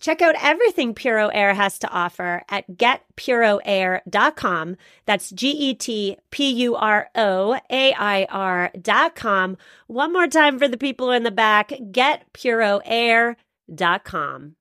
Check 0.00 0.20
out 0.20 0.34
everything 0.42 0.92
Puro 0.94 1.28
Air 1.28 1.54
has 1.54 1.78
to 1.78 1.88
offer 1.88 2.42
at 2.48 2.68
getpuroair.com. 2.70 4.76
That's 5.06 5.30
G 5.30 5.50
E 5.50 5.74
T 5.74 6.16
P 6.30 6.50
U 6.50 6.74
R 6.74 7.08
O 7.14 7.56
A 7.70 7.94
I 7.94 8.26
R.com. 8.28 9.56
One 9.86 10.12
more 10.12 10.26
time 10.26 10.58
for 10.58 10.66
the 10.68 10.76
people 10.76 11.10
in 11.10 11.22
the 11.22 11.30
back 11.30 11.70
getpuroair.com. 11.70 14.56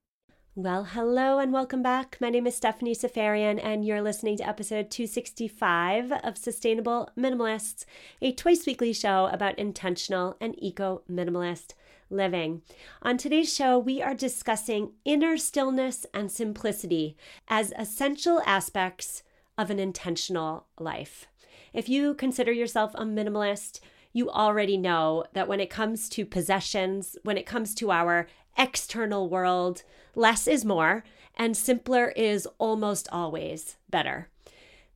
Well, 0.55 0.83
hello 0.83 1.39
and 1.39 1.51
welcome 1.51 1.81
back. 1.81 2.17
My 2.21 2.29
name 2.29 2.45
is 2.45 2.55
Stephanie 2.55 2.93
Seferian, 2.93 3.59
and 3.63 3.83
you're 3.83 4.03
listening 4.03 4.37
to 4.37 4.47
episode 4.47 4.91
265 4.91 6.11
of 6.11 6.37
Sustainable 6.37 7.09
Minimalists, 7.17 7.85
a 8.21 8.33
twice 8.33 8.67
weekly 8.67 8.93
show 8.93 9.31
about 9.33 9.57
intentional 9.57 10.37
and 10.39 10.53
eco 10.59 11.01
minimalist 11.09 11.73
living. 12.13 12.61
On 13.01 13.17
today's 13.17 13.53
show, 13.53 13.77
we 13.77 14.01
are 14.01 14.13
discussing 14.13 14.93
inner 15.03 15.35
stillness 15.37 16.05
and 16.13 16.31
simplicity 16.31 17.17
as 17.47 17.73
essential 17.77 18.41
aspects 18.45 19.23
of 19.57 19.69
an 19.69 19.79
intentional 19.79 20.67
life. 20.79 21.27
If 21.73 21.89
you 21.89 22.13
consider 22.13 22.51
yourself 22.51 22.93
a 22.95 23.03
minimalist, 23.03 23.79
you 24.13 24.29
already 24.29 24.77
know 24.77 25.25
that 25.33 25.47
when 25.47 25.59
it 25.59 25.69
comes 25.69 26.07
to 26.09 26.25
possessions, 26.25 27.17
when 27.23 27.37
it 27.37 27.45
comes 27.45 27.73
to 27.75 27.91
our 27.91 28.27
external 28.57 29.27
world, 29.27 29.83
less 30.15 30.47
is 30.47 30.63
more 30.63 31.03
and 31.35 31.57
simpler 31.57 32.09
is 32.09 32.47
almost 32.59 33.07
always 33.11 33.77
better. 33.89 34.29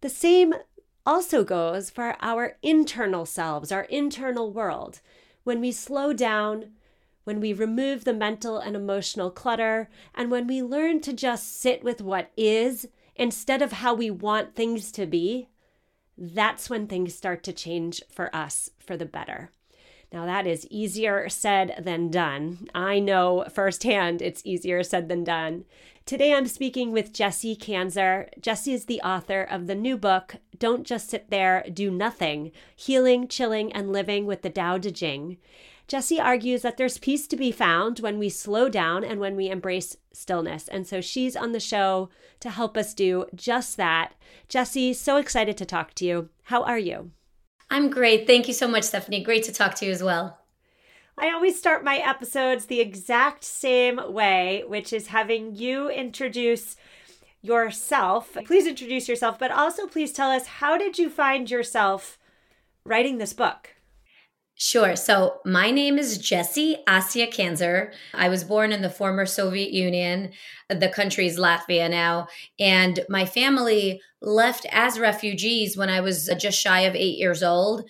The 0.01 0.09
same 0.09 0.53
also 1.05 1.43
goes 1.43 1.89
for 1.89 2.15
our 2.21 2.57
internal 2.61 3.25
selves, 3.25 3.71
our 3.71 3.83
internal 3.83 4.51
world. 4.51 4.99
When 5.43 5.61
we 5.61 5.71
slow 5.71 6.13
down, 6.13 6.73
when 7.27 7.41
we 7.41 7.51
remove 7.51 8.05
the 8.05 8.13
mental 8.13 8.57
and 8.57 8.73
emotional 8.73 9.29
clutter, 9.29 9.89
and 10.15 10.31
when 10.31 10.47
we 10.47 10.63
learn 10.63 11.01
to 11.01 11.11
just 11.11 11.59
sit 11.59 11.83
with 11.83 11.99
what 11.99 12.31
is 12.37 12.87
instead 13.17 13.61
of 13.61 13.73
how 13.73 13.93
we 13.93 14.09
want 14.09 14.55
things 14.55 14.93
to 14.93 15.05
be, 15.05 15.49
that's 16.17 16.69
when 16.69 16.87
things 16.87 17.13
start 17.13 17.43
to 17.43 17.51
change 17.51 18.01
for 18.09 18.33
us 18.33 18.69
for 18.79 18.95
the 18.95 19.05
better. 19.05 19.51
Now, 20.13 20.25
that 20.25 20.47
is 20.47 20.65
easier 20.67 21.27
said 21.27 21.75
than 21.83 22.09
done. 22.09 22.69
I 22.73 22.99
know 22.99 23.43
firsthand 23.53 24.21
it's 24.21 24.41
easier 24.45 24.81
said 24.81 25.09
than 25.09 25.25
done. 25.25 25.65
Today, 26.05 26.33
I'm 26.33 26.47
speaking 26.47 26.93
with 26.93 27.11
Jessie 27.11 27.57
Kanzer. 27.57 28.29
Jessie 28.39 28.71
is 28.71 28.85
the 28.85 29.01
author 29.01 29.41
of 29.41 29.67
the 29.67 29.75
new 29.75 29.97
book, 29.97 30.37
Don't 30.57 30.87
Just 30.87 31.09
Sit 31.09 31.29
There, 31.29 31.65
Do 31.73 31.91
Nothing 31.91 32.53
Healing, 32.73 33.27
Chilling, 33.27 33.73
and 33.73 33.91
Living 33.91 34.25
with 34.25 34.43
the 34.43 34.49
Tao 34.49 34.77
Te 34.77 34.93
Ching. 34.93 35.37
Jessie 35.87 36.19
argues 36.19 36.63
that 36.63 36.75
there's 36.75 36.97
peace 36.97 37.27
to 37.27 37.37
be 37.37 37.51
found 37.51 37.99
when 37.99 38.19
we 38.19 38.27
slow 38.27 38.67
down 38.67 39.05
and 39.05 39.21
when 39.21 39.37
we 39.37 39.49
embrace 39.49 39.95
stillness. 40.11 40.67
And 40.67 40.85
so 40.85 40.99
she's 40.99 41.35
on 41.35 41.53
the 41.53 41.61
show 41.61 42.09
to 42.41 42.49
help 42.49 42.75
us 42.75 42.93
do 42.93 43.25
just 43.33 43.77
that. 43.77 44.13
Jessie, 44.49 44.93
so 44.93 45.15
excited 45.15 45.57
to 45.57 45.65
talk 45.65 45.93
to 45.95 46.05
you. 46.05 46.29
How 46.43 46.63
are 46.63 46.77
you? 46.77 47.11
I'm 47.69 47.89
great. 47.89 48.27
Thank 48.27 48.47
you 48.47 48.53
so 48.53 48.67
much, 48.67 48.83
Stephanie. 48.83 49.23
Great 49.23 49.43
to 49.43 49.53
talk 49.53 49.75
to 49.75 49.85
you 49.85 49.91
as 49.91 50.03
well. 50.03 50.37
I 51.17 51.31
always 51.31 51.57
start 51.57 51.83
my 51.83 51.97
episodes 51.97 52.65
the 52.65 52.81
exact 52.81 53.43
same 53.43 53.99
way, 54.13 54.63
which 54.67 54.91
is 54.91 55.07
having 55.07 55.55
you 55.55 55.89
introduce 55.89 56.75
yourself. 57.41 58.37
Please 58.45 58.67
introduce 58.67 59.07
yourself, 59.07 59.39
but 59.39 59.51
also 59.51 59.87
please 59.87 60.11
tell 60.11 60.29
us 60.29 60.47
how 60.47 60.77
did 60.77 60.99
you 60.99 61.09
find 61.09 61.49
yourself 61.49 62.19
writing 62.83 63.17
this 63.17 63.33
book? 63.33 63.76
Sure. 64.59 64.95
So 64.95 65.39
my 65.45 65.69
name 65.69 65.99
is 65.99 66.17
Jessie 66.17 66.77
Asya 66.87 67.31
Kanzer. 67.31 67.93
I 68.15 68.27
was 68.27 68.43
born 68.43 68.71
in 68.71 68.81
the 68.81 68.89
former 68.89 69.27
Soviet 69.27 69.71
Union. 69.71 70.31
The 70.67 70.89
country 70.89 71.27
is 71.27 71.37
Latvia 71.37 71.87
now. 71.91 72.27
And 72.59 73.01
my 73.07 73.23
family 73.25 74.01
left 74.19 74.65
as 74.71 74.99
refugees 74.99 75.77
when 75.77 75.91
I 75.91 76.01
was 76.01 76.27
uh, 76.27 76.33
just 76.33 76.59
shy 76.59 76.81
of 76.81 76.95
eight 76.95 77.19
years 77.19 77.43
old 77.43 77.87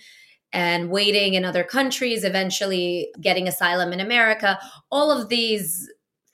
and 0.51 0.89
waiting 0.89 1.35
in 1.35 1.45
other 1.45 1.63
countries, 1.63 2.25
eventually 2.25 3.11
getting 3.21 3.47
asylum 3.47 3.93
in 3.93 4.01
America. 4.01 4.59
All 4.91 5.09
of 5.09 5.29
these 5.29 5.89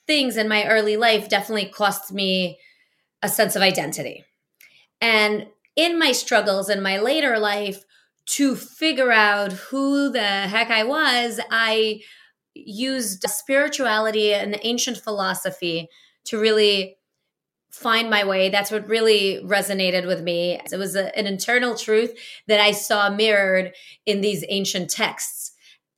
things 0.08 0.36
in 0.36 0.50
my 0.50 0.66
early 0.66 0.98
life 0.98 1.30
definitely 1.30 1.68
cost 1.68 2.12
me 2.12 2.58
a 3.22 3.30
sense 3.30 3.56
of 3.56 3.62
identity. 3.62 4.26
And 5.00 5.46
in 5.76 6.00
my 6.00 6.12
struggles 6.12 6.70
in 6.70 6.82
my 6.82 7.00
later 7.00 7.38
life, 7.38 7.84
to 8.26 8.56
figure 8.56 9.12
out 9.12 9.52
who 9.52 10.10
the 10.10 10.22
heck 10.22 10.70
I 10.70 10.84
was, 10.84 11.40
I 11.52 12.02
used 12.54 13.24
spirituality 13.28 14.34
and 14.34 14.60
ancient 14.64 14.98
philosophy 14.98 15.90
to 16.26 16.40
really 16.40 16.98
find 17.72 18.10
my 18.10 18.24
way. 18.24 18.50
That's 18.50 18.72
what 18.72 18.88
really 18.88 19.42
resonated 19.44 20.06
with 20.06 20.22
me. 20.22 20.60
It 20.72 20.78
was 20.78 20.96
a, 20.96 21.16
an 21.18 21.26
internal 21.26 21.76
truth 21.76 22.14
that 22.48 22.60
I 22.60 22.72
saw 22.72 23.10
mirrored 23.10 23.74
in 24.06 24.22
these 24.22 24.46
ancient 24.48 24.92
texts. 24.92 25.52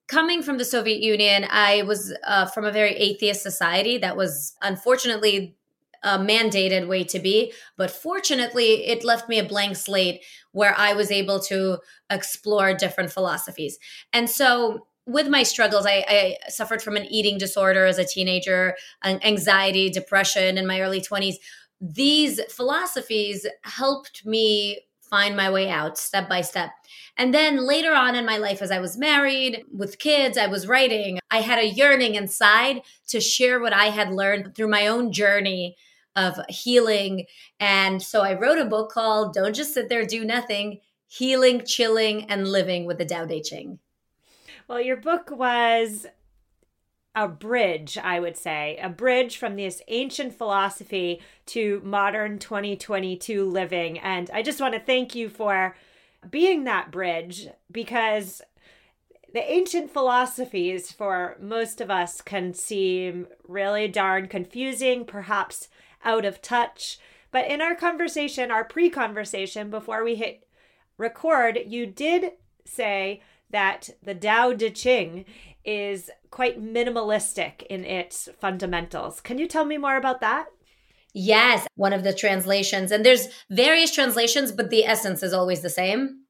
Coming 0.07 0.41
from 0.41 0.57
the 0.57 0.65
Soviet 0.65 1.01
Union, 1.01 1.45
I 1.49 1.81
was 1.81 2.13
uh, 2.25 2.45
from 2.45 2.63
a 2.63 2.71
very 2.71 2.95
atheist 2.95 3.43
society 3.43 3.97
that 3.97 4.15
was 4.15 4.53
unfortunately 4.61 5.57
a 6.05 6.19
mandated 6.19 6.87
way 6.87 7.03
to 7.03 7.19
be. 7.19 7.51
But 7.75 7.91
fortunately, 7.91 8.85
it 8.85 9.03
left 9.03 9.27
me 9.27 9.39
a 9.39 9.43
blank 9.43 9.75
slate 9.75 10.23
where 10.51 10.75
I 10.77 10.93
was 10.93 11.11
able 11.11 11.39
to 11.41 11.79
explore 12.09 12.73
different 12.73 13.11
philosophies. 13.11 13.77
And 14.13 14.29
so, 14.29 14.87
with 15.07 15.27
my 15.27 15.43
struggles, 15.43 15.85
I, 15.85 16.03
I 16.07 16.37
suffered 16.49 16.81
from 16.81 16.95
an 16.95 17.05
eating 17.05 17.37
disorder 17.37 17.85
as 17.85 17.99
a 17.99 18.05
teenager, 18.05 18.75
anxiety, 19.03 19.89
depression 19.89 20.57
in 20.57 20.65
my 20.65 20.81
early 20.81 20.99
20s. 20.99 21.35
These 21.79 22.41
philosophies 22.49 23.45
helped 23.63 24.25
me 24.25 24.79
find 25.01 25.35
my 25.35 25.51
way 25.51 25.69
out 25.69 25.97
step 25.97 26.27
by 26.27 26.41
step. 26.41 26.71
And 27.17 27.33
then 27.33 27.65
later 27.65 27.93
on 27.93 28.15
in 28.15 28.25
my 28.25 28.37
life, 28.37 28.61
as 28.61 28.71
I 28.71 28.79
was 28.79 28.97
married 28.97 29.63
with 29.71 29.99
kids, 29.99 30.37
I 30.37 30.47
was 30.47 30.67
writing, 30.67 31.19
I 31.29 31.41
had 31.41 31.59
a 31.59 31.67
yearning 31.67 32.15
inside 32.15 32.81
to 33.07 33.21
share 33.21 33.59
what 33.59 33.73
I 33.73 33.85
had 33.85 34.11
learned 34.11 34.55
through 34.55 34.69
my 34.69 34.87
own 34.87 35.11
journey 35.11 35.77
of 36.15 36.39
healing. 36.49 37.25
And 37.59 38.01
so 38.01 38.21
I 38.21 38.37
wrote 38.37 38.59
a 38.59 38.65
book 38.65 38.91
called 38.91 39.33
Don't 39.33 39.55
Just 39.55 39.73
Sit 39.73 39.89
There, 39.89 40.05
Do 40.05 40.23
Nothing 40.25 40.79
Healing, 41.07 41.63
Chilling, 41.65 42.29
and 42.29 42.47
Living 42.47 42.85
with 42.85 42.97
the 42.97 43.05
Tao 43.05 43.25
Te 43.25 43.41
Ching. 43.41 43.79
Well, 44.67 44.81
your 44.81 44.97
book 44.97 45.29
was 45.29 46.07
a 47.13 47.27
bridge, 47.27 47.97
I 47.97 48.19
would 48.19 48.35
say, 48.35 48.77
a 48.81 48.89
bridge 48.89 49.37
from 49.37 49.55
this 49.55 49.81
ancient 49.87 50.37
philosophy 50.37 51.21
to 51.47 51.81
modern 51.83 52.39
2022 52.39 53.45
living. 53.45 53.99
And 53.99 54.29
I 54.33 54.41
just 54.41 54.59
want 54.59 54.73
to 54.73 54.79
thank 54.79 55.15
you 55.15 55.29
for 55.29 55.75
being 56.29 56.65
that 56.65 56.91
bridge 56.91 57.47
because 57.71 58.41
the 59.33 59.51
ancient 59.51 59.91
philosophies 59.91 60.91
for 60.91 61.37
most 61.39 61.79
of 61.79 61.89
us 61.89 62.21
can 62.21 62.53
seem 62.53 63.27
really 63.47 63.87
darn 63.87 64.27
confusing, 64.27 65.05
perhaps 65.05 65.69
out 66.05 66.23
of 66.23 66.41
touch. 66.41 66.99
But 67.31 67.47
in 67.47 67.61
our 67.61 67.75
conversation, 67.75 68.51
our 68.51 68.63
pre 68.63 68.89
conversation, 68.89 69.69
before 69.69 70.03
we 70.03 70.15
hit 70.15 70.47
record, 70.97 71.59
you 71.65 71.85
did 71.85 72.31
say 72.65 73.21
that 73.49 73.89
the 74.01 74.15
Tao 74.15 74.53
Te 74.53 74.69
Ching 74.69 75.25
is 75.65 76.09
quite 76.29 76.61
minimalistic 76.61 77.63
in 77.63 77.83
its 77.83 78.29
fundamentals. 78.39 79.19
Can 79.19 79.37
you 79.37 79.47
tell 79.47 79.65
me 79.65 79.77
more 79.77 79.97
about 79.97 80.21
that? 80.21 80.47
Yes, 81.13 81.65
one 81.75 81.93
of 81.93 82.03
the 82.03 82.13
translations, 82.13 82.91
and 82.91 83.05
there's 83.05 83.29
various 83.49 83.93
translations, 83.93 84.51
but 84.51 84.69
the 84.69 84.85
essence 84.85 85.23
is 85.23 85.31
always 85.31 85.61
the 85.61 85.69
same. 85.69 86.25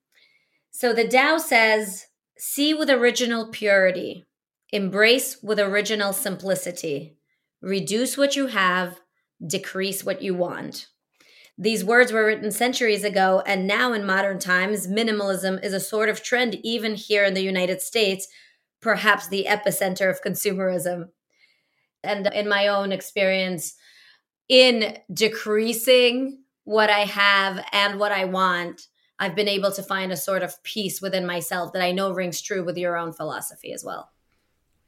So 0.69 0.93
the 0.93 1.07
Tao 1.07 1.37
says, 1.37 2.05
see 2.37 2.73
with 2.73 2.89
original 2.89 3.49
purity, 3.49 4.25
embrace 4.71 5.37
with 5.41 5.59
original 5.59 6.13
simplicity, 6.13 7.17
reduce 7.61 8.15
what 8.17 8.35
you 8.35 8.47
have, 8.47 8.99
decrease 9.45 10.03
what 10.03 10.21
you 10.21 10.33
want. 10.33 10.87
These 11.57 11.85
words 11.85 12.11
were 12.11 12.25
written 12.25 12.51
centuries 12.51 13.03
ago, 13.03 13.41
and 13.45 13.65
now 13.65 13.93
in 13.93 14.05
modern 14.05 14.39
times, 14.39 14.87
minimalism 14.87 15.63
is 15.63 15.73
a 15.73 15.79
sort 15.79 16.09
of 16.09 16.21
trend, 16.21 16.55
even 16.63 16.95
here 16.95 17.23
in 17.23 17.33
the 17.33 17.41
United 17.43 17.81
States, 17.81 18.27
perhaps 18.81 19.27
the 19.27 19.45
epicenter 19.47 20.09
of 20.09 20.21
consumerism. 20.21 21.09
And 22.03 22.27
in 22.27 22.49
my 22.49 22.67
own 22.67 22.91
experience, 22.91 23.75
in 24.49 24.97
decreasing 25.11 26.43
what 26.65 26.89
I 26.89 27.05
have 27.05 27.65
and 27.71 27.99
what 27.99 28.11
I 28.11 28.25
want, 28.25 28.87
I've 29.17 29.35
been 29.35 29.47
able 29.47 29.71
to 29.71 29.81
find 29.81 30.11
a 30.11 30.17
sort 30.17 30.43
of 30.43 30.61
peace 30.63 31.01
within 31.01 31.25
myself 31.25 31.71
that 31.71 31.81
I 31.81 31.93
know 31.93 32.11
rings 32.11 32.41
true 32.41 32.65
with 32.65 32.77
your 32.77 32.97
own 32.97 33.13
philosophy 33.13 33.71
as 33.71 33.83
well. 33.83 34.11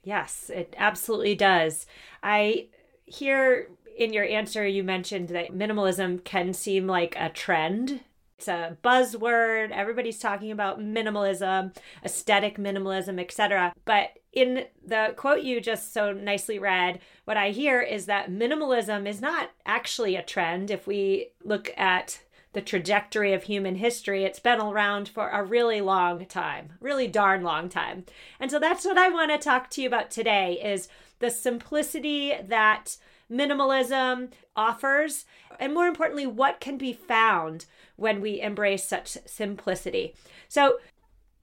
Yes, 0.04 0.52
it 0.54 0.76
absolutely 0.78 1.36
does. 1.36 1.86
I 2.22 2.68
hear 3.06 3.70
in 3.98 4.14
your 4.14 4.26
answer 4.26 4.66
you 4.66 4.84
mentioned 4.84 5.30
that 5.30 5.52
minimalism 5.52 6.24
can 6.24 6.54
seem 6.54 6.88
like 6.88 7.16
a 7.18 7.30
trend. 7.30 8.02
It's 8.38 8.48
a 8.48 8.78
buzzword. 8.84 9.72
Everybody's 9.72 10.20
talking 10.20 10.52
about 10.52 10.80
minimalism, 10.80 11.76
aesthetic 12.06 12.58
minimalism, 12.58 13.20
etc. 13.20 13.74
But 13.84 14.20
in 14.32 14.66
the 14.86 15.16
quote 15.18 15.42
you 15.42 15.60
just 15.60 15.92
so 15.92 16.14
nicely 16.14 16.60
read, 16.60 17.00
what 17.26 17.38
I 17.38 17.50
hear 17.50 17.82
is 17.82 18.06
that 18.06 18.30
minimalism 18.30 19.08
is 19.08 19.20
not 19.20 19.50
actually 19.66 20.16
a 20.16 20.22
trend. 20.22 20.70
If 20.70 20.86
we 20.86 21.32
look 21.44 21.72
at 21.76 22.20
the 22.54 22.62
trajectory 22.62 23.34
of 23.34 23.44
human 23.44 23.76
history, 23.76 24.24
it's 24.24 24.40
been 24.40 24.62
around 24.62 25.10
for 25.10 25.30
a 25.30 25.44
really 25.44 25.82
long 25.82 26.24
time, 26.28 26.74
really 26.80 27.08
darn 27.08 27.42
long 27.42 27.70
time. 27.70 28.06
And 28.40 28.52
so 28.52 28.60
that's 28.60 28.86
what 28.86 28.98
I 28.98 29.10
want 29.10 29.32
to 29.32 29.38
talk 29.40 29.72
to 29.72 29.82
you 29.82 29.88
about 29.88 30.12
today 30.12 30.62
is 30.64 30.88
the 31.20 31.32
simplicity 31.32 32.36
that 32.48 32.98
minimalism 33.32 34.32
offers 34.56 35.26
and 35.60 35.74
more 35.74 35.88
importantly 35.88 36.26
what 36.26 36.60
can 36.60 36.78
be 36.78 36.94
found 36.94 37.66
when 37.96 38.22
we 38.22 38.42
embrace 38.42 38.84
such 38.84 39.18
simplicity. 39.26 40.16
So, 40.48 40.78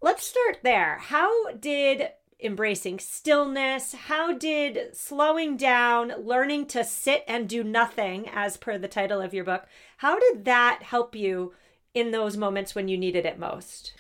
let's 0.01 0.27
start 0.27 0.59
there. 0.63 0.99
How 1.01 1.53
did 1.53 2.11
embracing 2.43 2.99
stillness? 2.99 3.95
How 3.95 4.37
did 4.37 4.95
slowing 4.95 5.57
down, 5.57 6.13
learning 6.19 6.67
to 6.67 6.85
sit 6.85 7.25
and 7.27 7.49
do 7.49 7.65
nothing, 7.65 8.29
as 8.29 8.57
per 8.57 8.77
the 8.77 8.89
title 8.89 9.21
of 9.21 9.33
your 9.33 9.45
book, 9.45 9.67
how 9.99 10.19
did 10.19 10.45
that 10.45 10.83
help 10.83 11.15
you 11.15 11.55
in 11.95 12.11
those 12.11 12.37
moments 12.37 12.75
when 12.75 12.89
you 12.89 12.99
needed 12.99 13.25
it 13.25 13.39
most? 13.39 13.95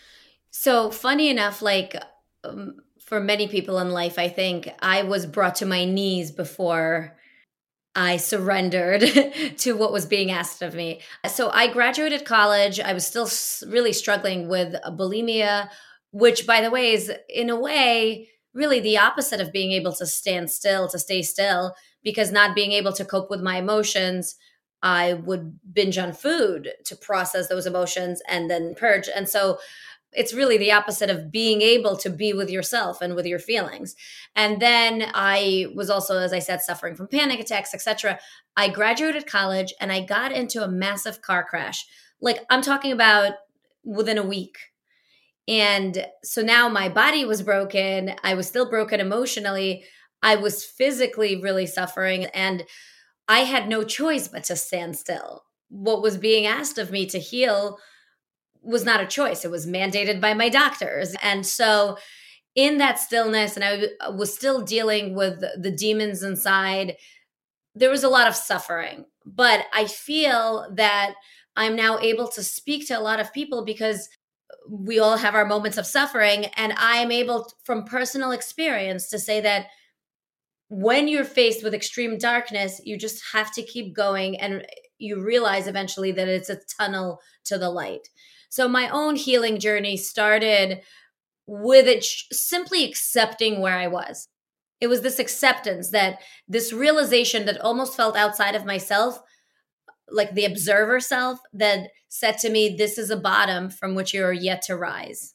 So, 0.51 0.91
funny 0.91 1.31
enough, 1.31 1.63
like 1.63 1.97
um, 2.45 2.77
for 3.01 3.21
many 3.21 3.49
people 3.49 3.79
in 3.79 3.91
life, 3.91 4.19
I 4.19 4.29
think 4.29 4.69
I 4.81 5.03
was 5.03 5.27
brought 5.27 5.57
to 5.57 5.67
my 5.67 5.85
knees 5.85 6.31
before 6.31 7.17
I 7.97 8.17
surrendered 8.17 9.03
to 9.59 9.73
what 9.77 9.93
was 9.93 10.07
being 10.07 10.31
asked 10.31 10.63
of 10.63 10.75
me. 10.75 11.01
So 11.29 11.51
I 11.51 11.73
graduated 11.73 12.25
college. 12.25 12.81
I 12.81 12.93
was 12.93 13.07
still 13.07 13.29
really 13.71 13.93
struggling 13.93 14.49
with 14.49 14.75
bulimia, 14.87 15.69
which, 16.11 16.47
by 16.47 16.61
the 16.61 16.71
way, 16.71 16.93
is 16.93 17.13
in 17.29 17.51
a 17.51 17.61
way 17.61 18.29
really 18.53 18.81
the 18.81 18.99
opposite 18.99 19.41
of 19.41 19.53
being 19.53 19.73
able 19.73 19.93
to 19.93 20.07
stand 20.07 20.51
still, 20.51 20.89
to 20.89 20.99
stay 20.99 21.23
still, 21.23 21.75
because 22.03 22.31
not 22.31 22.55
being 22.55 22.73
able 22.73 22.93
to 22.93 23.05
cope 23.05 23.31
with 23.31 23.41
my 23.41 23.59
emotions, 23.59 24.37
I 24.83 25.15
would 25.15 25.59
binge 25.73 25.99
on 25.99 26.13
food 26.13 26.71
to 26.85 26.97
process 26.97 27.49
those 27.49 27.67
emotions 27.67 28.23
and 28.29 28.51
then 28.51 28.75
purge. 28.77 29.09
And 29.13 29.29
so 29.29 29.59
it's 30.15 30.33
really 30.33 30.57
the 30.57 30.73
opposite 30.73 31.11
of 31.11 31.31
being 31.31 31.61
able 31.61 31.97
to 31.97 32.11
be 32.11 32.33
with 32.33 32.51
yourself 32.51 33.01
and 33.01 33.15
with 33.15 33.27
your 33.27 33.39
feelings. 33.39 33.95
And 34.37 34.61
then 34.61 35.11
i 35.15 35.67
was 35.75 35.91
also 35.91 36.19
as 36.19 36.33
i 36.33 36.39
said 36.39 36.63
suffering 36.63 36.95
from 36.95 37.09
panic 37.09 37.41
attacks 37.41 37.75
etc 37.75 38.19
i 38.57 38.69
graduated 38.69 39.27
college 39.27 39.75
and 39.81 39.93
i 39.93 40.05
got 40.05 40.33
into 40.33 40.63
a 40.63 40.69
massive 40.69 41.21
car 41.23 41.45
crash. 41.45 41.85
Like 42.21 42.45
i'm 42.51 42.63
talking 42.63 42.93
about 42.93 43.35
within 43.85 44.19
a 44.19 44.23
week. 44.23 44.57
And 45.47 46.07
so 46.23 46.41
now 46.41 46.71
my 46.71 46.89
body 46.89 47.27
was 47.27 47.43
broken. 47.43 48.15
I 48.25 48.33
was 48.33 48.49
still 48.49 48.71
broken 48.71 48.99
emotionally. 48.99 49.85
I 50.23 50.37
was 50.37 50.65
physically 50.65 51.41
really 51.41 51.67
suffering 51.67 52.27
and 52.27 52.65
i 53.29 53.41
had 53.41 53.69
no 53.69 53.85
choice 53.85 54.29
but 54.29 54.45
to 54.45 54.57
stand 54.57 54.97
still. 54.97 55.45
What 55.69 56.03
was 56.03 56.17
being 56.17 56.47
asked 56.47 56.79
of 56.79 56.91
me 56.91 57.07
to 57.07 57.19
heal 57.19 57.79
was 58.65 58.85
not 58.85 59.01
a 59.01 59.07
choice. 59.07 59.45
It 59.45 59.51
was 59.51 59.67
mandated 59.67 60.21
by 60.21 60.35
my 60.35 60.49
doctors. 60.49 61.15
And 61.23 61.47
so, 61.47 61.97
in 62.55 62.79
that 62.79 62.99
stillness, 62.99 63.57
and 63.57 63.65
I 63.65 64.11
was 64.11 64.33
still 64.33 64.63
dealing 64.63 65.15
with 65.15 65.43
the 65.61 65.73
demons 65.73 66.23
inside, 66.23 66.97
there 67.75 67.91
was 67.91 68.05
a 68.05 68.09
lot 68.09 68.29
of 68.29 68.37
suffering. 68.37 69.07
But 69.27 69.65
I 69.73 69.87
feel 69.87 70.69
that 70.77 71.15
I'm 71.57 71.75
now 71.75 71.99
able 71.99 72.29
to 72.29 72.43
speak 72.43 72.87
to 72.89 72.99
a 72.99 73.01
lot 73.01 73.21
of 73.21 73.33
people 73.33 73.65
because 73.65 74.09
we 74.69 74.99
all 74.99 75.17
have 75.17 75.35
our 75.35 75.45
moments 75.45 75.79
of 75.79 75.87
suffering. 75.87 76.47
And 76.57 76.73
I 76.75 76.99
am 76.99 77.11
able, 77.11 77.51
from 77.65 77.85
personal 77.85 78.31
experience, 78.31 79.09
to 79.11 79.19
say 79.19 79.41
that 79.41 79.67
when 80.69 81.09
you're 81.09 81.25
faced 81.25 81.63
with 81.63 81.75
extreme 81.75 82.19
darkness, 82.19 82.81
you 82.85 82.99
just 82.99 83.23
have 83.33 83.53
to 83.55 83.63
keep 83.63 83.95
going 83.95 84.39
and 84.39 84.65
you 84.99 85.23
realize 85.23 85.67
eventually 85.67 86.13
that 86.13 86.29
it's 86.29 86.51
a 86.51 86.61
tunnel 86.79 87.21
to 87.45 87.59
the 87.59 87.71
light. 87.71 88.09
So 88.55 88.69
my 88.69 88.89
own 88.89 89.17
healing 89.17 89.59
journey 89.59 89.97
started 89.97 90.83
with 91.45 91.89
it 91.89 92.05
sh- 92.05 92.27
simply 92.31 92.85
accepting 92.85 93.61
where 93.61 93.77
I 93.77 93.89
was. 93.89 94.29
It 94.81 94.87
was 94.87 95.01
this 95.01 95.19
acceptance 95.19 95.91
that 95.91 96.21
this 96.47 96.73
realization 96.73 97.47
that 97.47 97.61
almost 97.61 97.97
felt 97.97 98.17
outside 98.17 98.55
of 98.55 98.65
myself, 98.65 99.19
like 100.09 100.35
the 100.35 100.45
observer 100.45 101.01
self, 101.01 101.41
that 101.53 101.89
said 102.09 102.39
to 102.39 102.49
me, 102.49 102.77
This 102.79 102.97
is 102.97 103.11
a 103.11 103.17
bottom 103.17 103.71
from 103.71 103.97
which 103.97 104.15
you 104.15 104.23
are 104.23 104.33
yet 104.33 104.63
to 104.63 104.77
rise. 104.77 105.35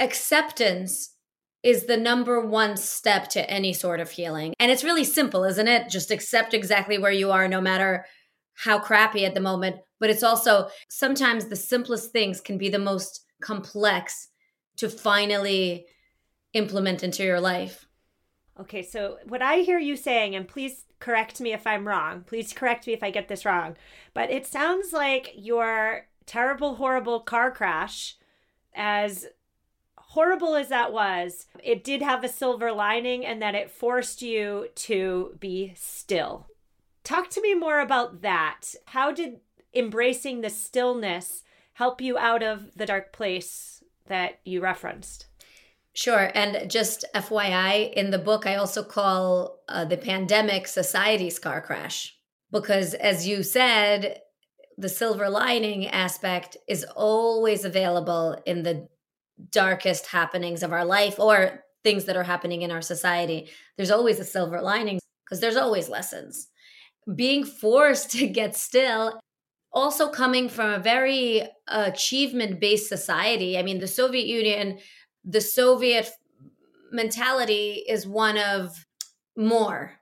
Acceptance 0.00 1.14
is 1.62 1.86
the 1.86 1.96
number 1.96 2.44
one 2.44 2.76
step 2.76 3.28
to 3.28 3.48
any 3.48 3.72
sort 3.72 4.00
of 4.00 4.10
healing. 4.10 4.54
And 4.58 4.72
it's 4.72 4.82
really 4.82 5.04
simple, 5.04 5.44
isn't 5.44 5.68
it? 5.68 5.88
Just 5.88 6.10
accept 6.10 6.52
exactly 6.52 6.98
where 6.98 7.12
you 7.12 7.30
are, 7.30 7.46
no 7.46 7.60
matter 7.60 8.06
how 8.54 8.80
crappy 8.80 9.24
at 9.24 9.34
the 9.34 9.40
moment, 9.40 9.76
but 9.98 10.10
it's 10.10 10.22
also 10.22 10.68
sometimes 10.88 11.46
the 11.46 11.56
simplest 11.56 12.12
things 12.12 12.40
can 12.40 12.58
be 12.58 12.68
the 12.68 12.78
most 12.78 13.24
complex 13.40 14.28
to 14.76 14.88
finally 14.88 15.86
implement 16.52 17.02
into 17.02 17.24
your 17.24 17.40
life. 17.40 17.86
Okay, 18.60 18.82
so 18.82 19.18
what 19.26 19.42
I 19.42 19.58
hear 19.58 19.78
you 19.78 19.96
saying, 19.96 20.34
and 20.34 20.48
please 20.48 20.84
correct 20.98 21.40
me 21.40 21.52
if 21.52 21.66
I'm 21.66 21.86
wrong, 21.86 22.24
please 22.26 22.52
correct 22.52 22.86
me 22.86 22.92
if 22.92 23.02
I 23.02 23.10
get 23.10 23.28
this 23.28 23.44
wrong, 23.44 23.76
but 24.14 24.30
it 24.30 24.46
sounds 24.46 24.92
like 24.92 25.32
your 25.36 26.08
terrible, 26.26 26.76
horrible 26.76 27.20
car 27.20 27.50
crash, 27.50 28.16
as 28.74 29.26
horrible 29.96 30.56
as 30.56 30.68
that 30.68 30.92
was, 30.92 31.46
it 31.62 31.84
did 31.84 32.02
have 32.02 32.24
a 32.24 32.28
silver 32.28 32.72
lining 32.72 33.24
and 33.24 33.40
that 33.42 33.54
it 33.54 33.70
forced 33.70 34.22
you 34.22 34.68
to 34.74 35.36
be 35.38 35.72
still. 35.76 36.46
Talk 37.04 37.30
to 37.30 37.40
me 37.40 37.54
more 37.54 37.80
about 37.80 38.22
that. 38.22 38.74
How 38.86 39.12
did 39.12 39.40
embracing 39.74 40.40
the 40.40 40.50
stillness 40.50 41.42
help 41.74 42.00
you 42.00 42.18
out 42.18 42.42
of 42.42 42.74
the 42.74 42.86
dark 42.86 43.12
place 43.12 43.82
that 44.06 44.40
you 44.44 44.60
referenced? 44.60 45.26
Sure. 45.92 46.30
And 46.34 46.70
just 46.70 47.04
FYI, 47.14 47.92
in 47.92 48.10
the 48.10 48.18
book, 48.18 48.46
I 48.46 48.56
also 48.56 48.82
call 48.82 49.60
uh, 49.68 49.84
the 49.84 49.96
pandemic 49.96 50.68
society's 50.68 51.38
car 51.38 51.60
crash 51.60 52.16
because, 52.52 52.94
as 52.94 53.26
you 53.26 53.42
said, 53.42 54.20
the 54.76 54.88
silver 54.88 55.28
lining 55.28 55.88
aspect 55.88 56.56
is 56.68 56.84
always 56.96 57.64
available 57.64 58.40
in 58.46 58.62
the 58.62 58.88
darkest 59.50 60.06
happenings 60.06 60.62
of 60.62 60.72
our 60.72 60.84
life 60.84 61.18
or 61.18 61.64
things 61.82 62.04
that 62.04 62.16
are 62.16 62.24
happening 62.24 62.62
in 62.62 62.70
our 62.70 62.82
society. 62.82 63.48
There's 63.76 63.90
always 63.90 64.20
a 64.20 64.24
silver 64.24 64.60
lining 64.60 65.00
because 65.24 65.40
there's 65.40 65.56
always 65.56 65.88
lessons. 65.88 66.48
Being 67.12 67.44
forced 67.44 68.10
to 68.18 68.28
get 68.28 68.56
still 68.56 69.18
also 69.72 70.08
coming 70.08 70.48
from 70.48 70.70
a 70.70 70.78
very 70.78 71.48
achievement 71.66 72.60
based 72.60 72.88
society. 72.88 73.58
I 73.58 73.62
mean, 73.62 73.80
the 73.80 73.86
Soviet 73.86 74.26
Union, 74.26 74.78
the 75.24 75.40
Soviet 75.40 76.10
mentality 76.90 77.84
is 77.88 78.06
one 78.06 78.38
of 78.38 78.86
more, 79.36 79.92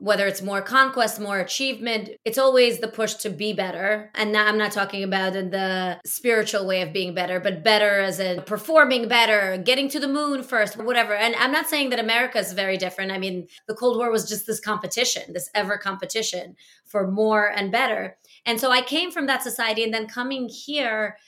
whether 0.00 0.26
it's 0.26 0.42
more 0.42 0.62
conquest, 0.62 1.20
more 1.20 1.40
achievement, 1.40 2.08
it's 2.24 2.38
always 2.38 2.78
the 2.78 2.88
push 2.88 3.14
to 3.14 3.30
be 3.30 3.52
better. 3.52 4.10
And 4.14 4.32
now 4.32 4.46
I'm 4.46 4.56
not 4.56 4.72
talking 4.72 5.02
about 5.02 5.36
in 5.36 5.50
the 5.50 6.00
spiritual 6.06 6.66
way 6.66 6.82
of 6.82 6.92
being 6.92 7.14
better, 7.14 7.40
but 7.40 7.64
better 7.64 8.00
as 8.00 8.20
in 8.20 8.42
performing 8.42 9.08
better, 9.08 9.58
getting 9.58 9.88
to 9.90 10.00
the 10.00 10.08
moon 10.08 10.42
first, 10.42 10.76
whatever. 10.76 11.14
And 11.14 11.34
I'm 11.34 11.52
not 11.52 11.68
saying 11.68 11.90
that 11.90 11.98
America 11.98 12.38
is 12.38 12.52
very 12.52 12.76
different. 12.76 13.10
I 13.10 13.18
mean, 13.18 13.48
the 13.66 13.74
Cold 13.74 13.98
War 13.98 14.10
was 14.10 14.28
just 14.28 14.46
this 14.46 14.60
competition, 14.60 15.32
this 15.32 15.50
ever 15.54 15.76
competition 15.76 16.56
for 16.86 17.10
more 17.10 17.50
and 17.50 17.72
better. 17.72 18.16
And 18.48 18.58
so 18.58 18.70
I 18.70 18.80
came 18.80 19.10
from 19.10 19.26
that 19.26 19.42
society 19.42 19.84
and 19.84 19.92
then 19.92 20.06
coming 20.06 20.48
here 20.48 21.18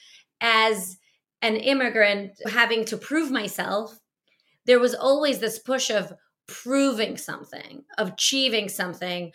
as 0.41 0.97
an 1.43 1.55
immigrant, 1.55 2.31
having 2.47 2.83
to 2.85 2.97
prove 2.97 3.29
myself, 3.29 3.95
there 4.65 4.79
was 4.79 4.95
always 4.95 5.37
this 5.37 5.59
push 5.59 5.91
of 5.91 6.11
proving 6.47 7.17
something, 7.17 7.83
of 7.99 8.13
achieving 8.13 8.69
something, 8.69 9.31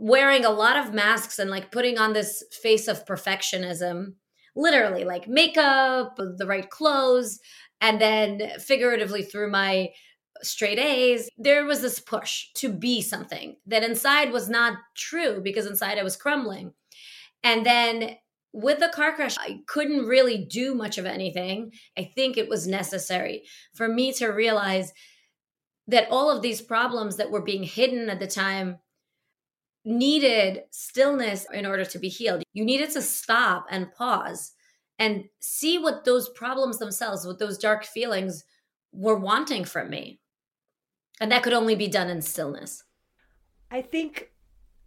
wearing 0.00 0.44
a 0.44 0.50
lot 0.50 0.76
of 0.76 0.94
masks 0.94 1.38
and 1.38 1.48
like 1.48 1.70
putting 1.70 1.96
on 1.96 2.12
this 2.12 2.42
face 2.60 2.88
of 2.88 3.06
perfectionism, 3.06 4.14
literally 4.56 5.04
like 5.04 5.28
makeup, 5.28 6.16
the 6.16 6.46
right 6.46 6.68
clothes, 6.70 7.38
and 7.80 8.00
then 8.00 8.50
figuratively 8.58 9.22
through 9.22 9.52
my 9.52 9.90
straight 10.42 10.80
A's, 10.80 11.30
there 11.38 11.64
was 11.66 11.82
this 11.82 12.00
push 12.00 12.46
to 12.54 12.68
be 12.68 13.00
something 13.00 13.58
that 13.64 13.84
inside 13.84 14.32
was 14.32 14.48
not 14.48 14.76
true 14.96 15.40
because 15.40 15.66
inside 15.66 15.98
I 15.98 16.02
was 16.02 16.16
crumbling. 16.16 16.72
And 17.46 17.64
then 17.64 18.16
with 18.52 18.80
the 18.80 18.88
car 18.88 19.14
crash, 19.14 19.36
I 19.38 19.60
couldn't 19.68 20.06
really 20.06 20.44
do 20.50 20.74
much 20.74 20.98
of 20.98 21.06
anything. 21.06 21.70
I 21.96 22.02
think 22.02 22.36
it 22.36 22.48
was 22.48 22.66
necessary 22.66 23.44
for 23.72 23.86
me 23.86 24.12
to 24.14 24.26
realize 24.26 24.92
that 25.86 26.08
all 26.10 26.28
of 26.28 26.42
these 26.42 26.60
problems 26.60 27.18
that 27.18 27.30
were 27.30 27.42
being 27.42 27.62
hidden 27.62 28.10
at 28.10 28.18
the 28.18 28.26
time 28.26 28.78
needed 29.84 30.62
stillness 30.72 31.46
in 31.54 31.66
order 31.66 31.84
to 31.84 32.00
be 32.00 32.08
healed. 32.08 32.42
You 32.52 32.64
needed 32.64 32.90
to 32.90 33.02
stop 33.02 33.66
and 33.70 33.92
pause 33.92 34.52
and 34.98 35.26
see 35.38 35.78
what 35.78 36.04
those 36.04 36.28
problems 36.30 36.78
themselves, 36.78 37.24
what 37.24 37.38
those 37.38 37.58
dark 37.58 37.84
feelings 37.84 38.42
were 38.90 39.20
wanting 39.20 39.64
from 39.64 39.88
me. 39.88 40.18
And 41.20 41.30
that 41.30 41.44
could 41.44 41.52
only 41.52 41.76
be 41.76 41.86
done 41.86 42.10
in 42.10 42.22
stillness. 42.22 42.82
I 43.70 43.82
think 43.82 44.32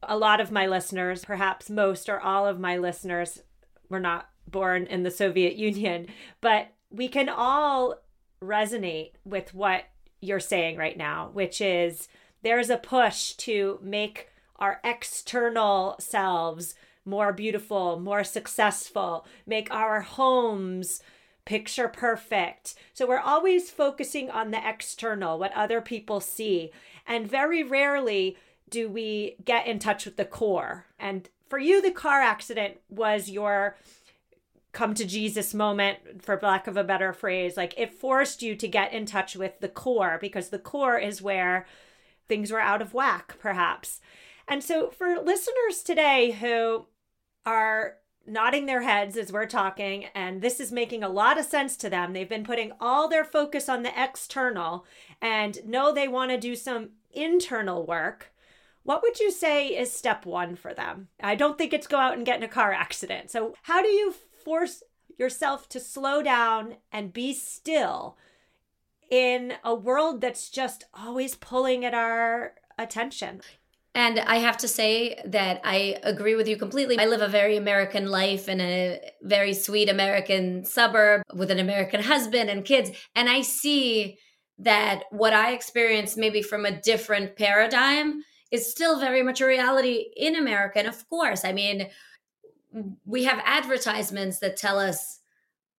a 0.03 0.17
lot 0.17 0.39
of 0.39 0.51
my 0.51 0.67
listeners, 0.67 1.25
perhaps 1.25 1.69
most 1.69 2.09
or 2.09 2.19
all 2.19 2.45
of 2.47 2.59
my 2.59 2.77
listeners, 2.77 3.41
were 3.89 3.99
not 3.99 4.29
born 4.47 4.85
in 4.85 5.03
the 5.03 5.11
Soviet 5.11 5.55
Union, 5.55 6.07
but 6.41 6.73
we 6.89 7.07
can 7.07 7.29
all 7.29 7.95
resonate 8.41 9.11
with 9.25 9.53
what 9.53 9.85
you're 10.21 10.39
saying 10.39 10.77
right 10.77 10.97
now, 10.97 11.29
which 11.33 11.61
is 11.61 12.07
there's 12.41 12.69
a 12.69 12.77
push 12.77 13.33
to 13.33 13.79
make 13.81 14.29
our 14.57 14.79
external 14.83 15.95
selves 15.99 16.75
more 17.05 17.33
beautiful, 17.33 17.99
more 17.99 18.23
successful, 18.23 19.25
make 19.45 19.71
our 19.73 20.01
homes 20.01 21.01
picture 21.45 21.87
perfect. 21.87 22.75
So 22.93 23.07
we're 23.07 23.19
always 23.19 23.71
focusing 23.71 24.29
on 24.29 24.51
the 24.51 24.67
external, 24.67 25.39
what 25.39 25.53
other 25.53 25.81
people 25.81 26.19
see. 26.19 26.71
And 27.07 27.27
very 27.27 27.63
rarely 27.63 28.37
do 28.69 28.89
we 28.89 29.35
get 29.43 29.67
in 29.67 29.79
touch 29.79 30.05
with 30.05 30.17
the 30.17 30.25
core. 30.25 30.85
And 30.99 31.29
for 31.49 31.59
you, 31.59 31.81
the 31.81 31.91
car 31.91 32.21
accident 32.21 32.77
was 32.89 33.29
your 33.29 33.77
come 34.71 34.93
to 34.93 35.05
Jesus 35.05 35.53
moment, 35.53 36.23
for 36.23 36.39
lack 36.41 36.67
of 36.67 36.77
a 36.77 36.83
better 36.83 37.11
phrase. 37.11 37.57
Like 37.57 37.73
it 37.77 37.93
forced 37.93 38.41
you 38.41 38.55
to 38.55 38.67
get 38.67 38.93
in 38.93 39.05
touch 39.05 39.35
with 39.35 39.59
the 39.59 39.67
core 39.67 40.17
because 40.21 40.49
the 40.49 40.59
core 40.59 40.97
is 40.97 41.21
where 41.21 41.65
things 42.27 42.51
were 42.51 42.59
out 42.59 42.81
of 42.81 42.93
whack, 42.93 43.35
perhaps. 43.39 43.99
And 44.47 44.63
so 44.63 44.89
for 44.89 45.19
listeners 45.19 45.83
today 45.83 46.31
who 46.31 46.85
are 47.45 47.95
nodding 48.27 48.67
their 48.67 48.83
heads 48.83 49.17
as 49.17 49.31
we're 49.31 49.47
talking, 49.47 50.05
and 50.13 50.41
this 50.41 50.59
is 50.59 50.71
making 50.71 51.03
a 51.03 51.09
lot 51.09 51.39
of 51.39 51.45
sense 51.45 51.75
to 51.77 51.89
them. 51.89 52.13
They've 52.13 52.29
been 52.29 52.43
putting 52.43 52.71
all 52.79 53.07
their 53.07 53.25
focus 53.25 53.67
on 53.67 53.81
the 53.81 54.01
external 54.01 54.85
and 55.21 55.65
know 55.65 55.91
they 55.91 56.07
want 56.07 56.31
to 56.31 56.37
do 56.37 56.55
some 56.55 56.89
internal 57.11 57.85
work. 57.85 58.31
What 58.89 59.03
would 59.03 59.19
you 59.19 59.29
say 59.29 59.67
is 59.67 59.93
step 59.93 60.25
one 60.25 60.55
for 60.55 60.73
them? 60.73 61.09
I 61.21 61.35
don't 61.35 61.59
think 61.59 61.73
it's 61.73 61.85
go 61.85 61.97
out 61.97 62.17
and 62.17 62.25
get 62.25 62.37
in 62.37 62.43
a 62.43 62.47
car 62.47 62.73
accident. 62.73 63.29
So, 63.29 63.53
how 63.61 63.83
do 63.83 63.87
you 63.87 64.15
force 64.43 64.81
yourself 65.15 65.69
to 65.69 65.79
slow 65.79 66.23
down 66.23 66.77
and 66.91 67.13
be 67.13 67.33
still 67.33 68.17
in 69.11 69.53
a 69.63 69.75
world 69.75 70.21
that's 70.21 70.49
just 70.49 70.85
always 70.91 71.35
pulling 71.35 71.85
at 71.85 71.93
our 71.93 72.55
attention? 72.79 73.41
And 73.93 74.21
I 74.21 74.37
have 74.37 74.57
to 74.57 74.67
say 74.67 75.21
that 75.23 75.61
I 75.63 75.97
agree 76.01 76.33
with 76.33 76.47
you 76.47 76.57
completely. 76.57 76.97
I 76.97 77.05
live 77.05 77.21
a 77.21 77.27
very 77.27 77.57
American 77.57 78.07
life 78.07 78.49
in 78.49 78.59
a 78.59 78.99
very 79.21 79.53
sweet 79.53 79.89
American 79.89 80.65
suburb 80.65 81.21
with 81.31 81.51
an 81.51 81.59
American 81.59 82.01
husband 82.01 82.49
and 82.49 82.65
kids. 82.65 82.89
And 83.13 83.29
I 83.29 83.41
see 83.41 84.17
that 84.57 85.03
what 85.11 85.33
I 85.33 85.51
experienced, 85.51 86.17
maybe 86.17 86.41
from 86.41 86.65
a 86.65 86.81
different 86.81 87.35
paradigm, 87.35 88.23
is 88.51 88.69
still 88.69 88.99
very 88.99 89.23
much 89.23 89.41
a 89.41 89.45
reality 89.45 90.05
in 90.15 90.35
America. 90.35 90.79
And 90.79 90.87
of 90.87 91.07
course, 91.09 91.45
I 91.45 91.53
mean, 91.53 91.89
we 93.05 93.23
have 93.23 93.41
advertisements 93.45 94.39
that 94.39 94.57
tell 94.57 94.79
us 94.79 95.19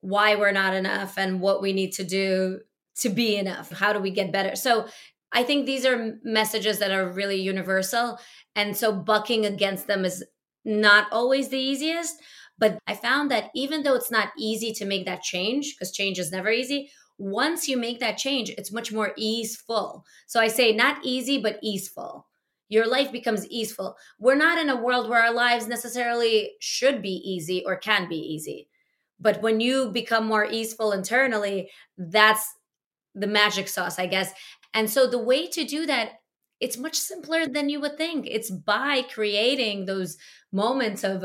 why 0.01 0.37
we're 0.37 0.53
not 0.53 0.75
enough 0.75 1.19
and 1.19 1.41
what 1.41 1.63
we 1.63 1.73
need 1.73 1.93
to 1.93 2.05
do 2.05 2.61
to 2.97 3.09
be 3.09 3.37
enough. 3.37 3.71
How 3.71 3.93
do 3.93 4.01
we 4.01 4.11
get 4.11 4.33
better? 4.33 4.57
So 4.57 4.87
I 5.33 5.43
think 5.43 5.67
these 5.67 5.87
are 5.87 6.19
messages 6.25 6.79
that 6.79 6.91
are 6.91 7.09
really 7.09 7.41
universal. 7.41 8.19
And 8.57 8.77
so 8.77 8.93
bucking 8.93 9.47
against 9.47 9.87
them 9.87 10.05
is 10.05 10.25
not 10.65 11.07
always 11.13 11.49
the 11.49 11.59
easiest. 11.59 12.17
But 12.59 12.79
I 12.87 12.95
found 12.95 13.31
that 13.31 13.51
even 13.55 13.83
though 13.83 13.95
it's 13.95 14.11
not 14.11 14.33
easy 14.37 14.73
to 14.75 14.85
make 14.85 15.07
that 15.07 15.23
change, 15.23 15.75
because 15.75 15.93
change 15.93 16.19
is 16.19 16.31
never 16.31 16.51
easy, 16.51 16.91
once 17.19 17.69
you 17.69 17.77
make 17.77 18.01
that 18.01 18.19
change, 18.19 18.51
it's 18.51 18.73
much 18.73 18.93
more 18.93 19.13
easeful. 19.17 20.05
So 20.27 20.41
I 20.41 20.49
say 20.49 20.73
not 20.73 20.99
easy, 21.05 21.41
but 21.41 21.59
easeful. 21.63 22.27
Your 22.71 22.87
life 22.87 23.13
becomes 23.13 23.47
easeful. 23.49 23.97
We're 24.19 24.37
not 24.37 24.57
in 24.57 24.71
a 24.71 24.81
world 24.81 25.11
where 25.11 25.23
our 25.23 25.35
lives 25.35 25.67
necessarily 25.67 26.53
should 26.61 27.03
be 27.03 27.21
easy 27.25 27.63
or 27.67 27.77
can 27.77 28.09
be 28.09 28.17
easy. 28.17 28.69
But 29.19 29.43
when 29.43 29.61
you 29.61 29.91
become 29.91 30.27
more 30.27 30.47
easeful 30.47 30.93
internally, 30.93 31.69
that's 31.99 32.49
the 33.15 33.27
magic 33.27 33.69
sauce, 33.69 33.99
I 33.99 34.07
guess. 34.07 34.33
And 34.73 34.89
so 34.89 35.07
the 35.07 35.19
way 35.19 35.47
to 35.49 35.65
do 35.65 35.85
that, 35.87 36.13
it's 36.61 36.79
much 36.79 36.95
simpler 36.95 37.47
than 37.47 37.69
you 37.69 37.81
would 37.81 37.99
think. 37.99 38.27
It's 38.27 38.51
by 38.51 39.03
creating 39.03 39.85
those 39.85 40.17
moments 40.53 41.05
of 41.05 41.25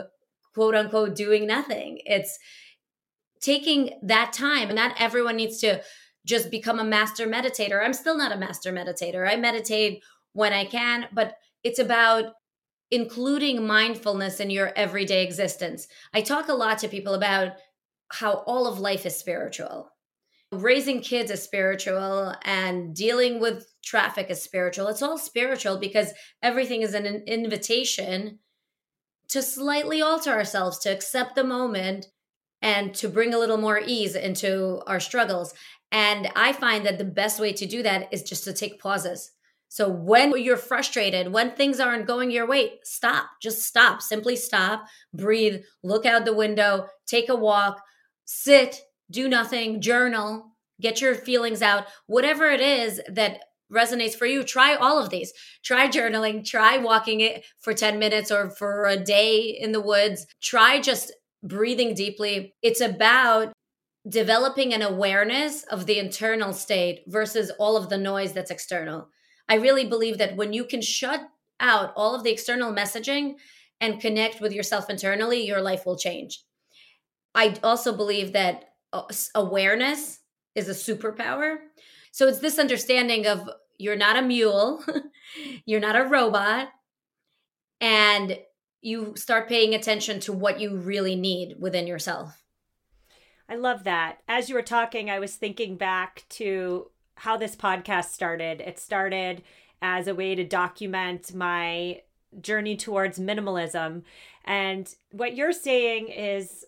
quote 0.53 0.75
unquote 0.75 1.15
doing 1.15 1.45
nothing. 1.45 1.99
It's 2.05 2.37
taking 3.39 3.99
that 4.01 4.33
time. 4.33 4.69
And 4.69 4.75
not 4.75 4.95
everyone 4.97 5.35
needs 5.35 5.59
to 5.59 5.81
just 6.25 6.49
become 6.49 6.79
a 6.79 6.83
master 6.83 7.27
meditator. 7.27 7.83
I'm 7.83 7.93
still 7.93 8.17
not 8.17 8.31
a 8.31 8.37
master 8.37 8.73
meditator. 8.73 9.29
I 9.29 9.35
meditate 9.35 10.01
when 10.35 10.53
I 10.53 10.65
can, 10.65 11.07
but 11.11 11.35
it's 11.63 11.79
about 11.79 12.33
including 12.91 13.65
mindfulness 13.65 14.39
in 14.39 14.51
your 14.51 14.71
everyday 14.75 15.23
existence. 15.23 15.87
I 16.13 16.21
talk 16.21 16.47
a 16.47 16.53
lot 16.53 16.77
to 16.79 16.87
people 16.87 17.15
about 17.15 17.53
how 18.09 18.43
all 18.45 18.67
of 18.67 18.79
life 18.79 19.05
is 19.05 19.17
spiritual 19.17 19.89
raising 20.61 21.01
kids 21.01 21.31
is 21.31 21.43
spiritual 21.43 22.33
and 22.43 22.95
dealing 22.95 23.39
with 23.39 23.71
traffic 23.83 24.29
is 24.29 24.41
spiritual. 24.41 24.87
It's 24.87 25.01
all 25.01 25.17
spiritual 25.17 25.77
because 25.77 26.11
everything 26.41 26.81
is 26.81 26.93
an 26.93 27.05
invitation 27.05 28.39
to 29.29 29.41
slightly 29.41 30.01
alter 30.01 30.31
ourselves, 30.31 30.79
to 30.79 30.89
accept 30.89 31.35
the 31.35 31.43
moment, 31.43 32.07
and 32.61 32.93
to 32.95 33.09
bring 33.09 33.33
a 33.33 33.39
little 33.39 33.57
more 33.57 33.81
ease 33.83 34.15
into 34.15 34.81
our 34.87 34.99
struggles. 34.99 35.53
And 35.91 36.29
I 36.35 36.53
find 36.53 36.85
that 36.85 36.97
the 36.97 37.03
best 37.03 37.39
way 37.39 37.53
to 37.53 37.65
do 37.65 37.83
that 37.83 38.11
is 38.11 38.23
just 38.23 38.43
to 38.45 38.53
take 38.53 38.79
pauses. 38.79 39.31
So 39.75 39.89
when 39.89 40.31
you're 40.41 40.55
frustrated, 40.55 41.33
when 41.33 41.51
things 41.51 41.81
aren't 41.81 42.07
going 42.07 42.31
your 42.31 42.47
way, 42.47 42.79
stop. 42.85 43.25
Just 43.41 43.63
stop. 43.63 44.01
Simply 44.01 44.37
stop, 44.37 44.85
breathe, 45.13 45.63
look 45.83 46.05
out 46.05 46.23
the 46.23 46.33
window, 46.33 46.87
take 47.05 47.27
a 47.27 47.35
walk, 47.35 47.81
sit, 48.23 48.79
do 49.11 49.27
nothing, 49.27 49.81
journal, 49.81 50.55
get 50.79 51.01
your 51.01 51.13
feelings 51.13 51.61
out, 51.61 51.87
whatever 52.07 52.49
it 52.49 52.61
is 52.61 53.01
that 53.09 53.41
resonates 53.69 54.15
for 54.15 54.25
you, 54.25 54.43
try 54.43 54.75
all 54.75 54.97
of 54.97 55.09
these. 55.09 55.33
Try 55.61 55.89
journaling, 55.89 56.45
try 56.45 56.77
walking 56.77 57.19
it 57.19 57.43
for 57.59 57.73
10 57.73 57.99
minutes 57.99 58.31
or 58.31 58.51
for 58.51 58.85
a 58.85 58.95
day 58.95 59.41
in 59.59 59.73
the 59.73 59.81
woods. 59.81 60.25
Try 60.41 60.79
just 60.79 61.11
breathing 61.43 61.93
deeply. 61.93 62.55
It's 62.61 62.79
about 62.79 63.51
developing 64.07 64.73
an 64.73 64.83
awareness 64.83 65.63
of 65.63 65.85
the 65.85 65.99
internal 65.99 66.53
state 66.53 67.03
versus 67.07 67.51
all 67.59 67.75
of 67.75 67.89
the 67.89 67.97
noise 67.97 68.31
that's 68.31 68.51
external. 68.51 69.09
I 69.47 69.55
really 69.55 69.85
believe 69.85 70.17
that 70.17 70.35
when 70.35 70.53
you 70.53 70.65
can 70.65 70.81
shut 70.81 71.21
out 71.59 71.93
all 71.95 72.15
of 72.15 72.23
the 72.23 72.31
external 72.31 72.73
messaging 72.73 73.35
and 73.79 74.01
connect 74.01 74.41
with 74.41 74.51
yourself 74.53 74.89
internally, 74.89 75.45
your 75.45 75.61
life 75.61 75.85
will 75.85 75.97
change. 75.97 76.43
I 77.33 77.55
also 77.63 77.95
believe 77.95 78.33
that 78.33 78.65
uh, 78.93 79.03
awareness 79.35 80.19
is 80.55 80.69
a 80.69 80.71
superpower. 80.71 81.57
So 82.11 82.27
it's 82.27 82.39
this 82.39 82.57
understanding 82.57 83.27
of 83.27 83.49
you're 83.77 83.97
not 83.97 84.17
a 84.17 84.21
mule, 84.21 84.83
you're 85.65 85.81
not 85.81 85.97
a 85.97 86.05
robot, 86.05 86.69
and 87.81 88.39
you 88.81 89.15
start 89.17 89.49
paying 89.49 89.73
attention 89.73 90.19
to 90.21 90.31
what 90.31 90.59
you 90.59 90.77
really 90.77 91.15
need 91.15 91.55
within 91.59 91.87
yourself. 91.87 92.41
I 93.49 93.55
love 93.55 93.83
that. 93.83 94.19
As 94.27 94.47
you 94.47 94.55
were 94.55 94.61
talking, 94.61 95.09
I 95.09 95.19
was 95.19 95.35
thinking 95.35 95.75
back 95.75 96.23
to 96.29 96.89
how 97.15 97.37
this 97.37 97.55
podcast 97.55 98.05
started. 98.05 98.61
It 98.61 98.79
started 98.79 99.43
as 99.81 100.07
a 100.07 100.15
way 100.15 100.35
to 100.35 100.43
document 100.43 101.33
my 101.33 102.01
journey 102.41 102.75
towards 102.75 103.19
minimalism. 103.19 104.03
And 104.43 104.93
what 105.11 105.35
you're 105.35 105.53
saying 105.53 106.09
is 106.09 106.65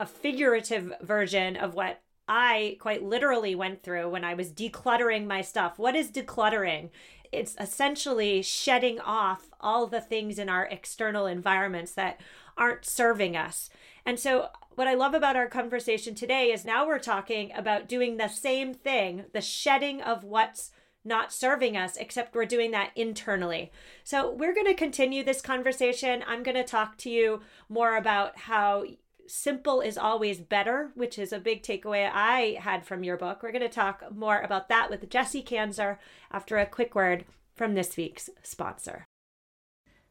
a 0.00 0.06
figurative 0.06 0.92
version 1.02 1.56
of 1.56 1.74
what 1.74 2.00
I 2.28 2.76
quite 2.78 3.02
literally 3.02 3.54
went 3.54 3.82
through 3.82 4.10
when 4.10 4.24
I 4.24 4.34
was 4.34 4.52
decluttering 4.52 5.26
my 5.26 5.40
stuff. 5.40 5.78
What 5.78 5.96
is 5.96 6.10
decluttering? 6.10 6.90
It's 7.32 7.56
essentially 7.58 8.42
shedding 8.42 9.00
off 9.00 9.48
all 9.60 9.86
the 9.86 10.00
things 10.00 10.38
in 10.38 10.48
our 10.48 10.66
external 10.66 11.26
environments 11.26 11.92
that 11.92 12.20
aren't 12.56 12.84
serving 12.84 13.36
us. 13.36 13.70
And 14.08 14.18
so, 14.18 14.48
what 14.74 14.88
I 14.88 14.94
love 14.94 15.12
about 15.12 15.36
our 15.36 15.48
conversation 15.48 16.14
today 16.14 16.50
is 16.50 16.64
now 16.64 16.86
we're 16.86 16.98
talking 16.98 17.52
about 17.54 17.90
doing 17.90 18.16
the 18.16 18.28
same 18.28 18.72
thing 18.72 19.26
the 19.34 19.42
shedding 19.42 20.00
of 20.00 20.24
what's 20.24 20.70
not 21.04 21.30
serving 21.30 21.76
us, 21.76 21.94
except 21.98 22.34
we're 22.34 22.46
doing 22.46 22.70
that 22.70 22.92
internally. 22.96 23.70
So, 24.04 24.30
we're 24.32 24.54
going 24.54 24.66
to 24.66 24.72
continue 24.72 25.22
this 25.22 25.42
conversation. 25.42 26.24
I'm 26.26 26.42
going 26.42 26.56
to 26.56 26.64
talk 26.64 26.96
to 26.98 27.10
you 27.10 27.42
more 27.68 27.98
about 27.98 28.38
how 28.38 28.84
simple 29.26 29.82
is 29.82 29.98
always 29.98 30.40
better, 30.40 30.90
which 30.94 31.18
is 31.18 31.30
a 31.30 31.38
big 31.38 31.62
takeaway 31.62 32.10
I 32.10 32.56
had 32.62 32.86
from 32.86 33.04
your 33.04 33.18
book. 33.18 33.42
We're 33.42 33.52
going 33.52 33.60
to 33.60 33.68
talk 33.68 34.04
more 34.10 34.40
about 34.40 34.70
that 34.70 34.88
with 34.88 35.10
Jessie 35.10 35.42
Kanzer 35.42 35.98
after 36.30 36.56
a 36.56 36.64
quick 36.64 36.94
word 36.94 37.26
from 37.54 37.74
this 37.74 37.94
week's 37.98 38.30
sponsor. 38.42 39.04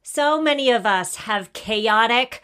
So 0.04 0.39
many 0.39 0.70
of 0.70 0.86
us 0.86 1.16
have 1.16 1.51
chaotic 1.54 2.44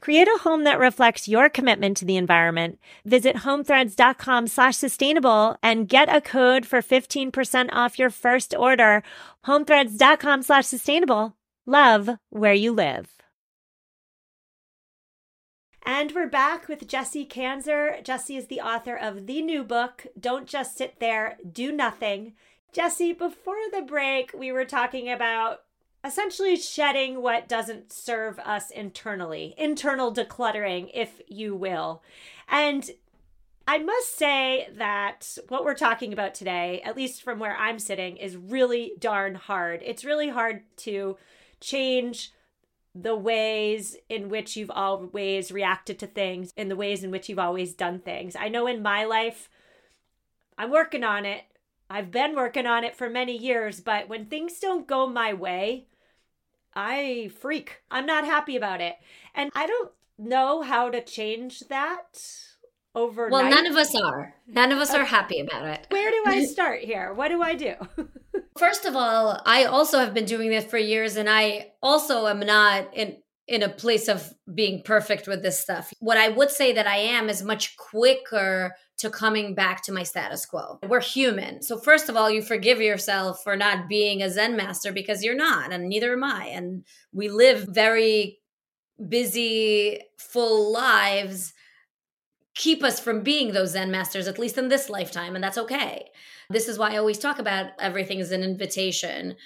Create 0.00 0.28
a 0.28 0.38
home 0.42 0.64
that 0.64 0.78
reflects 0.78 1.28
your 1.28 1.48
commitment 1.48 1.96
to 1.98 2.04
the 2.04 2.16
environment. 2.16 2.78
Visit 3.04 3.36
homethreads.com 3.36 4.46
slash 4.46 4.76
sustainable 4.76 5.56
and 5.62 5.88
get 5.88 6.14
a 6.14 6.20
code 6.20 6.64
for 6.66 6.80
15% 6.80 7.68
off 7.72 7.98
your 7.98 8.10
first 8.10 8.54
order. 8.54 9.02
Homethreads.com 9.44 10.42
slash 10.42 10.66
sustainable. 10.66 11.36
Love 11.66 12.08
where 12.30 12.54
you 12.54 12.72
live. 12.72 13.08
And 15.84 16.12
we're 16.12 16.28
back 16.28 16.68
with 16.68 16.86
Jessie 16.86 17.26
Kanzer. 17.26 18.02
Jessie 18.04 18.36
is 18.36 18.46
the 18.46 18.60
author 18.60 18.96
of 18.96 19.26
the 19.26 19.42
new 19.42 19.64
book, 19.64 20.06
Don't 20.18 20.46
Just 20.46 20.76
Sit 20.76 21.00
There, 21.00 21.38
Do 21.50 21.72
Nothing. 21.72 22.34
Jessie, 22.72 23.12
before 23.12 23.56
the 23.72 23.82
break, 23.82 24.32
we 24.32 24.52
were 24.52 24.64
talking 24.64 25.10
about 25.10 25.60
essentially 26.04 26.56
shedding 26.56 27.22
what 27.22 27.48
doesn't 27.48 27.92
serve 27.92 28.38
us 28.40 28.70
internally, 28.70 29.54
internal 29.58 30.12
decluttering, 30.12 30.90
if 30.94 31.20
you 31.28 31.54
will. 31.54 32.02
And 32.48 32.90
I 33.68 33.78
must 33.78 34.16
say 34.16 34.68
that 34.76 35.38
what 35.48 35.64
we're 35.64 35.74
talking 35.74 36.12
about 36.12 36.34
today, 36.34 36.80
at 36.84 36.96
least 36.96 37.22
from 37.22 37.38
where 37.38 37.56
I'm 37.56 37.78
sitting, 37.78 38.16
is 38.16 38.36
really 38.36 38.94
darn 38.98 39.34
hard. 39.34 39.82
It's 39.84 40.04
really 40.04 40.30
hard 40.30 40.62
to 40.78 41.16
change 41.60 42.32
the 42.94 43.14
ways 43.14 43.96
in 44.08 44.28
which 44.28 44.56
you've 44.56 44.70
always 44.70 45.52
reacted 45.52 45.98
to 46.00 46.06
things, 46.06 46.52
in 46.56 46.68
the 46.68 46.76
ways 46.76 47.04
in 47.04 47.10
which 47.10 47.28
you've 47.28 47.38
always 47.38 47.72
done 47.74 48.00
things. 48.00 48.34
I 48.34 48.48
know 48.48 48.66
in 48.66 48.82
my 48.82 49.04
life, 49.04 49.48
I'm 50.58 50.70
working 50.70 51.04
on 51.04 51.24
it. 51.24 51.44
I've 51.90 52.12
been 52.12 52.36
working 52.36 52.66
on 52.66 52.84
it 52.84 52.96
for 52.96 53.10
many 53.10 53.36
years, 53.36 53.80
but 53.80 54.08
when 54.08 54.26
things 54.26 54.60
don't 54.60 54.86
go 54.86 55.08
my 55.08 55.34
way, 55.34 55.88
I 56.72 57.32
freak. 57.40 57.82
I'm 57.90 58.06
not 58.06 58.24
happy 58.24 58.56
about 58.56 58.80
it. 58.80 58.94
And 59.34 59.50
I 59.56 59.66
don't 59.66 59.90
know 60.16 60.62
how 60.62 60.88
to 60.88 61.02
change 61.02 61.60
that 61.68 62.22
overnight. 62.94 63.32
Well, 63.32 63.50
none 63.50 63.66
of 63.66 63.76
us 63.76 63.92
are. 63.96 64.34
None 64.46 64.70
of 64.70 64.78
us 64.78 64.94
are 64.94 65.04
happy 65.04 65.40
about 65.40 65.66
it. 65.66 65.86
Where 65.90 66.10
do 66.12 66.22
I 66.26 66.44
start 66.46 66.80
here? 66.80 67.12
What 67.12 67.28
do 67.28 67.42
I 67.42 67.54
do? 67.54 67.74
First 68.56 68.84
of 68.84 68.94
all, 68.94 69.42
I 69.44 69.64
also 69.64 69.98
have 69.98 70.14
been 70.14 70.26
doing 70.26 70.50
this 70.50 70.64
for 70.64 70.78
years 70.78 71.16
and 71.16 71.28
I 71.28 71.72
also 71.82 72.28
am 72.28 72.38
not 72.38 72.94
in 72.94 73.16
in 73.50 73.64
a 73.64 73.68
place 73.68 74.06
of 74.06 74.32
being 74.54 74.80
perfect 74.84 75.26
with 75.26 75.42
this 75.42 75.58
stuff. 75.58 75.92
What 75.98 76.16
I 76.16 76.28
would 76.28 76.50
say 76.50 76.72
that 76.72 76.86
I 76.86 76.96
am 76.96 77.28
is 77.28 77.42
much 77.42 77.76
quicker 77.76 78.76
to 78.98 79.10
coming 79.10 79.56
back 79.56 79.82
to 79.84 79.92
my 79.92 80.04
status 80.04 80.46
quo. 80.46 80.78
We're 80.86 81.00
human. 81.00 81.60
So, 81.60 81.76
first 81.76 82.08
of 82.08 82.16
all, 82.16 82.30
you 82.30 82.42
forgive 82.42 82.80
yourself 82.80 83.42
for 83.42 83.56
not 83.56 83.88
being 83.88 84.22
a 84.22 84.30
Zen 84.30 84.56
master 84.56 84.92
because 84.92 85.24
you're 85.24 85.34
not, 85.34 85.72
and 85.72 85.88
neither 85.88 86.12
am 86.12 86.22
I. 86.22 86.46
And 86.46 86.84
we 87.12 87.28
live 87.28 87.66
very 87.68 88.38
busy, 89.08 90.00
full 90.16 90.72
lives 90.72 91.52
keep 92.56 92.84
us 92.84 93.00
from 93.00 93.22
being 93.22 93.52
those 93.52 93.70
Zen 93.70 93.90
masters, 93.90 94.28
at 94.28 94.38
least 94.38 94.58
in 94.58 94.68
this 94.68 94.90
lifetime, 94.90 95.34
and 95.34 95.42
that's 95.42 95.56
okay. 95.56 96.10
This 96.50 96.68
is 96.68 96.78
why 96.78 96.92
I 96.92 96.98
always 96.98 97.18
talk 97.18 97.38
about 97.38 97.70
everything 97.78 98.20
as 98.20 98.32
an 98.32 98.42
invitation 98.42 99.36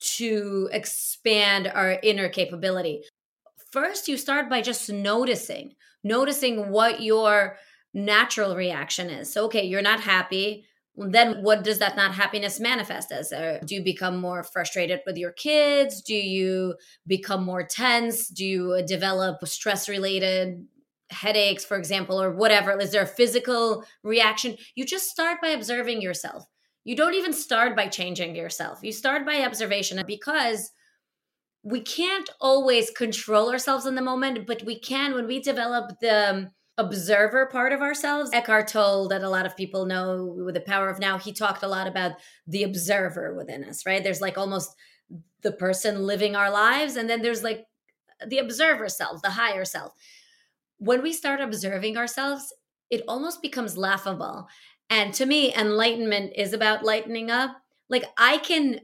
to 0.00 0.68
expand 0.72 1.66
our 1.66 1.98
inner 2.02 2.28
capability 2.28 3.02
first 3.74 4.06
you 4.06 4.16
start 4.16 4.48
by 4.48 4.62
just 4.62 4.88
noticing, 4.88 5.74
noticing 6.04 6.70
what 6.70 7.02
your 7.02 7.56
natural 7.92 8.54
reaction 8.54 9.10
is. 9.10 9.32
So, 9.32 9.46
okay, 9.46 9.64
you're 9.64 9.82
not 9.82 10.00
happy. 10.00 10.64
Then, 10.96 11.42
what 11.42 11.64
does 11.64 11.80
that 11.80 11.96
not 11.96 12.14
happiness 12.14 12.60
manifest 12.60 13.10
as? 13.10 13.32
Uh, 13.32 13.58
do 13.66 13.74
you 13.74 13.82
become 13.82 14.16
more 14.20 14.44
frustrated 14.44 15.00
with 15.04 15.16
your 15.16 15.32
kids? 15.32 16.02
Do 16.02 16.14
you 16.14 16.76
become 17.04 17.44
more 17.44 17.64
tense? 17.64 18.28
Do 18.28 18.44
you 18.44 18.82
develop 18.86 19.44
stress 19.48 19.88
related 19.88 20.64
headaches, 21.10 21.64
for 21.64 21.76
example, 21.76 22.22
or 22.22 22.30
whatever? 22.30 22.78
Is 22.78 22.92
there 22.92 23.02
a 23.02 23.18
physical 23.20 23.84
reaction? 24.04 24.56
You 24.76 24.84
just 24.86 25.10
start 25.10 25.40
by 25.42 25.48
observing 25.48 26.00
yourself. 26.00 26.44
You 26.84 26.94
don't 26.94 27.14
even 27.14 27.32
start 27.32 27.74
by 27.74 27.88
changing 27.88 28.36
yourself. 28.36 28.78
You 28.82 28.92
start 28.92 29.26
by 29.26 29.44
observation 29.44 30.00
because 30.06 30.70
we 31.64 31.80
can't 31.80 32.28
always 32.40 32.90
control 32.90 33.50
ourselves 33.50 33.86
in 33.86 33.94
the 33.94 34.02
moment, 34.02 34.46
but 34.46 34.62
we 34.64 34.78
can 34.78 35.14
when 35.14 35.26
we 35.26 35.40
develop 35.40 35.98
the 36.00 36.30
um, 36.30 36.50
observer 36.76 37.46
part 37.46 37.72
of 37.72 37.80
ourselves. 37.80 38.30
Eckhart 38.34 38.68
Tolle, 38.68 39.08
that 39.08 39.22
a 39.22 39.30
lot 39.30 39.46
of 39.46 39.56
people 39.56 39.86
know 39.86 40.34
with 40.44 40.54
the 40.54 40.60
power 40.60 40.90
of 40.90 40.98
now, 40.98 41.16
he 41.18 41.32
talked 41.32 41.62
a 41.62 41.68
lot 41.68 41.86
about 41.86 42.12
the 42.46 42.64
observer 42.64 43.34
within 43.34 43.64
us, 43.64 43.86
right? 43.86 44.04
There's 44.04 44.20
like 44.20 44.36
almost 44.36 44.76
the 45.42 45.52
person 45.52 46.06
living 46.06 46.36
our 46.36 46.50
lives, 46.50 46.96
and 46.96 47.08
then 47.08 47.22
there's 47.22 47.42
like 47.42 47.64
the 48.26 48.38
observer 48.38 48.90
self, 48.90 49.22
the 49.22 49.30
higher 49.30 49.64
self. 49.64 49.92
when 50.78 51.02
we 51.02 51.12
start 51.12 51.40
observing 51.40 51.96
ourselves, 51.96 52.52
it 52.90 53.02
almost 53.08 53.40
becomes 53.40 53.78
laughable. 53.78 54.46
And 54.90 55.14
to 55.14 55.24
me, 55.24 55.54
enlightenment 55.54 56.32
is 56.36 56.52
about 56.52 56.84
lightening 56.84 57.30
up. 57.30 57.56
Like 57.88 58.04
I 58.18 58.38
can 58.38 58.80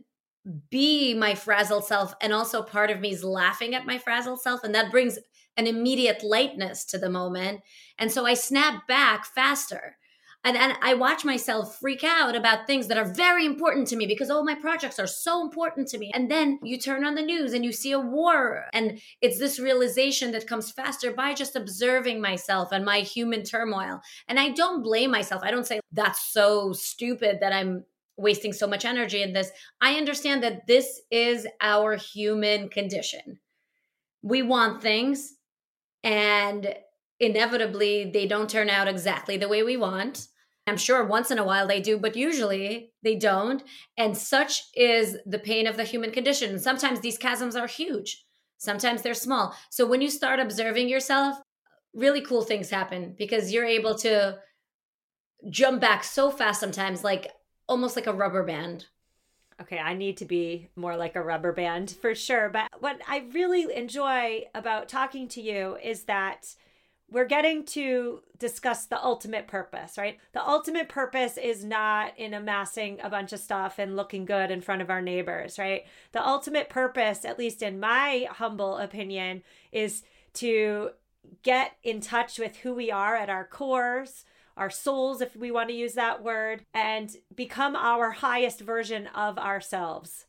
be 0.71 1.15
my 1.15 1.35
frazzled 1.35 1.85
self, 1.85 2.15
and 2.21 2.33
also 2.33 2.63
part 2.63 2.91
of 2.91 3.01
me 3.01 3.13
is 3.13 3.25
laughing 3.25 3.75
at 3.75 3.87
my 3.87 3.99
frazzled 3.99 4.41
self. 4.41 4.65
And 4.65 4.75
that 4.75 4.91
brings 4.91 5.19
an 5.57 5.67
immediate 5.67 6.23
lightness 6.23 6.85
to 6.87 6.99
the 6.99 7.11
moment. 7.11 7.61
And 7.99 8.11
so 8.11 8.25
I 8.25 8.35
snap 8.35 8.87
back 8.87 9.27
faster 9.27 9.97
and, 10.43 10.57
and 10.57 10.75
I 10.81 10.95
watch 10.95 11.23
myself 11.25 11.79
freak 11.79 12.03
out 12.03 12.35
about 12.35 12.67
things 12.67 12.87
that 12.87 12.97
are 12.97 13.05
very 13.05 13.45
important 13.45 13.89
to 13.89 13.97
me 13.97 14.07
because 14.07 14.31
all 14.31 14.43
my 14.43 14.55
projects 14.55 14.99
are 14.99 15.07
so 15.07 15.43
important 15.43 15.89
to 15.89 15.99
me. 15.99 16.11
And 16.15 16.31
then 16.31 16.59
you 16.63 16.79
turn 16.79 17.05
on 17.05 17.15
the 17.15 17.23
news 17.23 17.53
and 17.53 17.63
you 17.63 17.73
see 17.73 17.93
a 17.93 18.01
war. 18.01 18.65
And 18.73 19.01
it's 19.21 19.39
this 19.39 19.59
realization 19.59 20.33
that 20.33 20.47
comes 20.47 20.71
faster 20.71 21.13
by 21.13 21.35
just 21.35 21.57
observing 21.57 22.23
myself 22.23 22.73
and 22.73 22.87
my 22.87 23.01
human 23.01 23.43
turmoil. 23.43 24.01
And 24.29 24.41
I 24.41 24.49
don't 24.51 24.83
blame 24.83 25.11
myself. 25.11 25.43
I 25.45 25.51
don't 25.51 25.67
say 25.67 25.81
that's 25.93 26.33
so 26.33 26.73
stupid 26.73 27.39
that 27.41 27.53
I'm 27.53 27.85
wasting 28.21 28.53
so 28.53 28.67
much 28.67 28.85
energy 28.85 29.23
in 29.23 29.33
this. 29.33 29.51
I 29.81 29.95
understand 29.95 30.43
that 30.43 30.67
this 30.67 31.01
is 31.11 31.47
our 31.61 31.97
human 31.97 32.69
condition. 32.69 33.41
We 34.23 34.43
want 34.43 34.83
things 34.83 35.35
and 36.05 36.75
inevitably 37.19 38.11
they 38.13 38.27
don't 38.27 38.51
turn 38.51 38.71
out 38.71 38.89
exactly 38.89 39.37
the 39.37 39.49
way 39.49 39.63
we 39.63 39.77
want. 39.77 40.27
I'm 40.67 40.77
sure 40.77 41.05
once 41.05 41.31
in 41.31 41.39
a 41.39 41.45
while 41.45 41.67
they 41.67 41.81
do, 41.81 41.99
but 41.99 42.17
usually 42.17 42.93
they 43.03 43.17
don't. 43.17 43.63
And 43.97 44.17
such 44.17 44.63
is 44.75 45.17
the 45.27 45.39
pain 45.39 45.67
of 45.67 45.77
the 45.77 45.85
human 45.85 46.13
condition. 46.13 46.59
Sometimes 46.59 47.01
these 47.01 47.19
chasms 47.19 47.57
are 47.57 47.67
huge, 47.67 48.25
sometimes 48.59 49.03
they're 49.03 49.15
small. 49.15 49.57
So 49.71 49.87
when 49.87 50.01
you 50.01 50.11
start 50.11 50.39
observing 50.41 50.89
yourself, 50.89 51.39
really 51.95 52.21
cool 52.21 52.43
things 52.43 52.71
happen 52.71 53.15
because 53.19 53.53
you're 53.53 53.65
able 53.65 53.97
to 53.97 54.39
jump 55.49 55.81
back 55.81 56.05
so 56.05 56.31
fast 56.31 56.61
sometimes, 56.61 57.03
like 57.03 57.33
almost 57.71 57.97
like 57.97 58.09
a 58.09 58.13
rubber 58.13 58.43
band. 58.43 58.87
Okay, 59.63 59.79
I 59.79 59.95
need 59.95 60.17
to 60.19 60.25
be 60.25 60.69
more 60.75 60.97
like 60.97 61.17
a 61.17 61.23
rubber 61.23 61.53
band 61.53 61.91
for 62.03 62.15
sure. 62.15 62.49
But 62.49 62.69
what 62.81 63.01
I 63.07 63.25
really 63.33 63.75
enjoy 63.75 64.47
about 64.55 64.89
talking 64.89 65.29
to 65.29 65.41
you 65.41 65.77
is 65.83 66.05
that 66.05 66.55
we're 67.11 67.27
getting 67.27 67.65
to 67.65 68.21
discuss 68.39 68.87
the 68.87 69.03
ultimate 69.03 69.47
purpose, 69.47 69.99
right? 69.99 70.19
The 70.33 70.47
ultimate 70.47 70.89
purpose 70.89 71.37
is 71.37 71.65
not 71.65 72.19
in 72.19 72.35
amassing 72.35 73.01
a 73.03 73.11
bunch 73.11 73.33
of 73.33 73.41
stuff 73.41 73.79
and 73.79 73.97
looking 73.97 74.25
good 74.25 74.51
in 74.51 74.61
front 74.61 74.81
of 74.81 74.91
our 74.91 75.03
neighbors, 75.03 75.59
right? 75.59 75.85
The 76.13 76.27
ultimate 76.27 76.71
purpose, 76.71 77.25
at 77.25 77.39
least 77.39 77.63
in 77.63 77.81
my 77.81 78.29
humble 78.31 78.79
opinion, 78.79 79.43
is 79.73 80.03
to 80.35 80.91
get 81.43 81.73
in 81.83 82.01
touch 82.01 82.39
with 82.39 82.59
who 82.59 82.75
we 82.75 82.91
are 82.91 83.17
at 83.17 83.29
our 83.29 83.45
cores, 83.45 84.25
our 84.57 84.71
souls, 84.71 85.21
if 85.21 85.37
we 85.37 85.51
want 85.51 85.69
to 85.69 85.75
use 85.75 85.95
that 85.95 86.23
word, 86.23 86.65
and 86.75 87.11
become 87.35 87.77
our 87.77 88.11
highest 88.11 88.61
version 88.61 89.07
of 89.09 89.39
ourselves. 89.39 90.27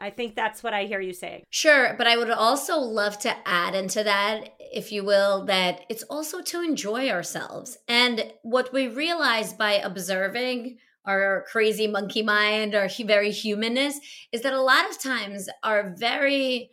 I 0.00 0.10
think 0.10 0.34
that's 0.34 0.62
what 0.62 0.74
I 0.74 0.84
hear 0.84 1.00
you 1.00 1.12
saying. 1.12 1.44
Sure, 1.50 1.94
but 1.96 2.06
I 2.06 2.16
would 2.16 2.30
also 2.30 2.78
love 2.78 3.18
to 3.20 3.36
add 3.46 3.74
into 3.74 4.02
that, 4.02 4.54
if 4.58 4.90
you 4.90 5.04
will, 5.04 5.44
that 5.44 5.82
it's 5.88 6.02
also 6.04 6.40
to 6.42 6.62
enjoy 6.62 7.10
ourselves. 7.10 7.78
And 7.86 8.32
what 8.42 8.72
we 8.72 8.88
realize 8.88 9.52
by 9.52 9.74
observing 9.74 10.78
our 11.04 11.44
crazy 11.50 11.86
monkey 11.86 12.22
mind, 12.22 12.74
our 12.74 12.88
very 13.04 13.30
humanness, 13.30 14.00
is 14.32 14.42
that 14.42 14.52
a 14.52 14.60
lot 14.60 14.90
of 14.90 14.98
times 14.98 15.48
our 15.62 15.94
very 15.96 16.70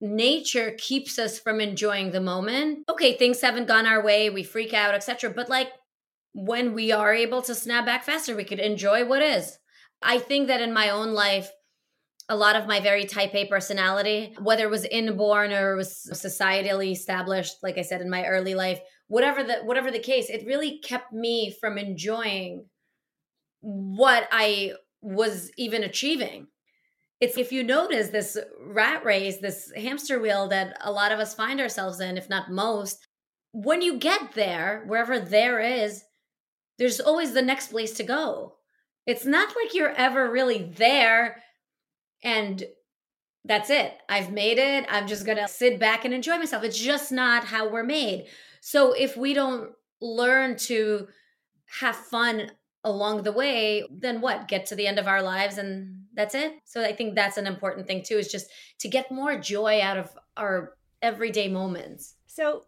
nature 0.00 0.74
keeps 0.78 1.18
us 1.18 1.38
from 1.38 1.60
enjoying 1.60 2.10
the 2.10 2.20
moment. 2.20 2.80
Okay, 2.88 3.16
things 3.16 3.40
haven't 3.40 3.68
gone 3.68 3.86
our 3.86 4.02
way, 4.02 4.30
we 4.30 4.42
freak 4.42 4.74
out, 4.74 4.94
etc. 4.94 5.30
But 5.30 5.48
like 5.48 5.68
when 6.36 6.74
we 6.74 6.92
are 6.92 7.14
able 7.14 7.40
to 7.40 7.54
snap 7.54 7.86
back 7.86 8.04
faster, 8.04 8.36
we 8.36 8.44
could 8.44 8.60
enjoy 8.60 9.06
what 9.06 9.22
is. 9.22 9.56
I 10.02 10.18
think 10.18 10.48
that 10.48 10.60
in 10.60 10.74
my 10.74 10.90
own 10.90 11.14
life, 11.14 11.50
a 12.28 12.36
lot 12.36 12.56
of 12.56 12.66
my 12.66 12.78
very 12.78 13.06
type 13.06 13.34
A 13.34 13.46
personality, 13.46 14.36
whether 14.38 14.64
it 14.64 14.70
was 14.70 14.84
inborn 14.84 15.50
or 15.52 15.72
it 15.72 15.76
was 15.76 16.06
societally 16.12 16.92
established, 16.92 17.54
like 17.62 17.78
I 17.78 17.82
said 17.82 18.02
in 18.02 18.10
my 18.10 18.26
early 18.26 18.54
life, 18.54 18.80
whatever 19.08 19.42
the 19.42 19.60
whatever 19.64 19.90
the 19.90 19.98
case, 19.98 20.28
it 20.28 20.46
really 20.46 20.78
kept 20.80 21.10
me 21.10 21.56
from 21.58 21.78
enjoying 21.78 22.66
what 23.60 24.28
I 24.30 24.72
was 25.00 25.50
even 25.56 25.84
achieving. 25.84 26.48
It's 27.18 27.38
if 27.38 27.50
you 27.50 27.62
notice 27.62 28.08
this 28.08 28.36
rat 28.60 29.06
race, 29.06 29.38
this 29.38 29.72
hamster 29.74 30.20
wheel 30.20 30.48
that 30.48 30.76
a 30.82 30.92
lot 30.92 31.12
of 31.12 31.18
us 31.18 31.34
find 31.34 31.60
ourselves 31.60 31.98
in, 31.98 32.18
if 32.18 32.28
not 32.28 32.50
most, 32.50 33.06
when 33.52 33.80
you 33.80 33.98
get 33.98 34.34
there, 34.34 34.84
wherever 34.86 35.18
there 35.18 35.60
is, 35.60 36.02
there's 36.78 37.00
always 37.00 37.32
the 37.32 37.42
next 37.42 37.68
place 37.68 37.92
to 37.94 38.02
go. 38.02 38.54
It's 39.06 39.24
not 39.24 39.54
like 39.56 39.74
you're 39.74 39.94
ever 39.94 40.30
really 40.30 40.62
there 40.76 41.42
and 42.22 42.64
that's 43.44 43.70
it. 43.70 43.92
I've 44.08 44.32
made 44.32 44.58
it. 44.58 44.86
I'm 44.88 45.06
just 45.06 45.24
going 45.24 45.38
to 45.38 45.48
sit 45.48 45.78
back 45.78 46.04
and 46.04 46.12
enjoy 46.12 46.38
myself. 46.38 46.64
It's 46.64 46.78
just 46.78 47.12
not 47.12 47.44
how 47.44 47.68
we're 47.68 47.84
made. 47.84 48.26
So 48.60 48.92
if 48.92 49.16
we 49.16 49.34
don't 49.34 49.70
learn 50.00 50.56
to 50.56 51.06
have 51.80 51.94
fun 51.94 52.50
along 52.82 53.22
the 53.22 53.32
way, 53.32 53.84
then 53.90 54.20
what? 54.20 54.48
Get 54.48 54.66
to 54.66 54.74
the 54.74 54.86
end 54.86 54.98
of 54.98 55.06
our 55.06 55.22
lives 55.22 55.58
and 55.58 56.06
that's 56.14 56.34
it. 56.34 56.54
So 56.64 56.82
I 56.82 56.92
think 56.92 57.14
that's 57.14 57.36
an 57.36 57.46
important 57.46 57.86
thing 57.86 58.02
too 58.04 58.16
is 58.16 58.30
just 58.30 58.48
to 58.80 58.88
get 58.88 59.10
more 59.12 59.38
joy 59.38 59.80
out 59.80 59.96
of 59.96 60.10
our 60.36 60.74
everyday 61.02 61.48
moments. 61.48 62.14
So 62.26 62.64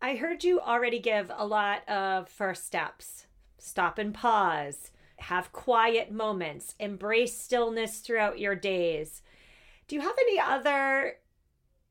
I 0.00 0.16
heard 0.16 0.44
you 0.44 0.60
already 0.60 0.98
give 0.98 1.30
a 1.36 1.46
lot 1.46 1.88
of 1.88 2.28
first 2.28 2.66
steps. 2.66 3.26
Stop 3.60 3.98
and 3.98 4.14
pause. 4.14 4.90
Have 5.18 5.52
quiet 5.52 6.10
moments, 6.10 6.74
embrace 6.78 7.38
stillness 7.38 7.98
throughout 7.98 8.38
your 8.38 8.54
days. 8.54 9.22
Do 9.86 9.96
you 9.96 10.02
have 10.02 10.16
any 10.18 10.40
other 10.40 11.16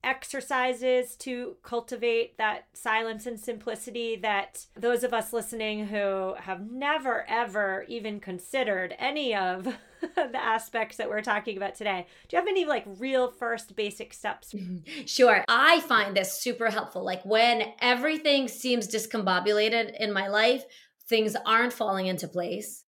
exercises 0.03 1.15
to 1.17 1.57
cultivate 1.61 2.37
that 2.37 2.67
silence 2.73 3.25
and 3.25 3.37
simplicity 3.39 4.15
that 4.15 4.65
those 4.75 5.03
of 5.03 5.13
us 5.13 5.33
listening 5.33 5.87
who 5.87 6.33
have 6.39 6.71
never 6.71 7.25
ever 7.27 7.85
even 7.89 8.19
considered 8.19 8.95
any 8.97 9.35
of 9.35 9.65
the 10.15 10.41
aspects 10.41 10.95
that 10.97 11.09
we're 11.09 11.21
talking 11.21 11.57
about 11.57 11.75
today? 11.75 12.07
Do 12.27 12.35
you 12.35 12.41
have 12.41 12.47
any 12.47 12.63
like 12.63 12.85
real 12.97 13.29
first 13.29 13.75
basic 13.75 14.13
steps? 14.13 14.55
Sure. 15.05 15.43
I 15.47 15.81
find 15.81 16.15
this 16.15 16.39
super 16.39 16.69
helpful. 16.69 17.03
Like 17.03 17.23
when 17.25 17.73
everything 17.81 18.47
seems 18.47 18.87
discombobulated 18.87 19.99
in 19.99 20.13
my 20.13 20.27
life 20.27 20.63
things 21.09 21.35
aren't 21.45 21.73
falling 21.73 22.05
into 22.05 22.27
place 22.27 22.85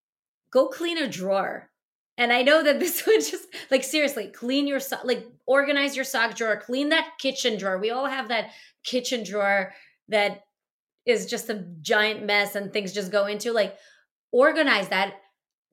go 0.52 0.68
clean 0.68 0.98
a 0.98 1.08
drawer. 1.08 1.70
And 2.18 2.32
I 2.32 2.44
know 2.44 2.62
that 2.64 2.80
this 2.80 3.06
would 3.06 3.22
just 3.22 3.48
like 3.72 3.84
seriously 3.84 4.28
clean 4.28 4.68
your 4.68 4.80
so- 4.80 5.00
like 5.04 5.26
organize 5.48 5.96
your 5.96 6.06
sock 6.06 6.36
drawer, 6.36 6.62
clean 6.64 6.90
that 6.90 7.14
kitchen 7.20 7.58
drawer. 7.58 7.80
We 7.80 7.90
all 7.90 8.06
have 8.06 8.28
that 8.28 8.52
kitchen 8.84 9.24
drawer 9.24 9.74
that 10.10 10.42
is 11.06 11.26
just 11.26 11.50
a 11.50 11.66
giant 11.82 12.26
mess 12.26 12.56
and 12.56 12.72
things 12.72 12.94
just 12.94 13.12
go 13.12 13.26
into 13.26 13.52
like 13.52 13.76
organize 14.32 14.90
that 14.90 15.16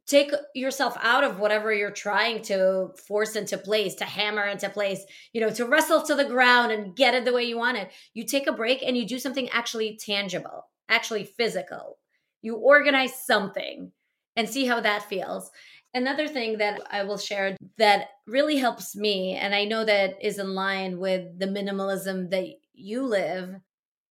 take 0.06 0.32
yourself 0.54 0.96
out 1.02 1.22
of 1.22 1.38
whatever 1.38 1.70
you're 1.70 1.90
trying 1.90 2.40
to 2.40 2.88
force 3.06 3.36
into 3.36 3.58
place 3.58 3.94
to 3.96 4.04
hammer 4.04 4.46
into 4.46 4.70
place 4.70 5.04
you 5.34 5.40
know 5.40 5.50
to 5.50 5.66
wrestle 5.66 6.02
to 6.02 6.14
the 6.14 6.24
ground 6.24 6.72
and 6.72 6.96
get 6.96 7.14
it 7.14 7.26
the 7.26 7.32
way 7.32 7.44
you 7.44 7.58
want 7.58 7.76
it 7.76 7.90
you 8.14 8.24
take 8.24 8.46
a 8.46 8.52
break 8.52 8.82
and 8.82 8.96
you 8.96 9.06
do 9.06 9.18
something 9.18 9.50
actually 9.50 9.98
tangible 10.02 10.64
actually 10.88 11.24
physical 11.24 11.97
you 12.42 12.56
organize 12.56 13.14
something 13.14 13.92
and 14.36 14.48
see 14.48 14.66
how 14.66 14.80
that 14.80 15.08
feels. 15.08 15.50
Another 15.94 16.28
thing 16.28 16.58
that 16.58 16.80
I 16.90 17.02
will 17.02 17.18
share 17.18 17.56
that 17.78 18.08
really 18.26 18.56
helps 18.56 18.94
me, 18.94 19.34
and 19.34 19.54
I 19.54 19.64
know 19.64 19.84
that 19.84 20.14
is 20.22 20.38
in 20.38 20.54
line 20.54 20.98
with 20.98 21.38
the 21.38 21.46
minimalism 21.46 22.30
that 22.30 22.46
you 22.74 23.02
live. 23.02 23.54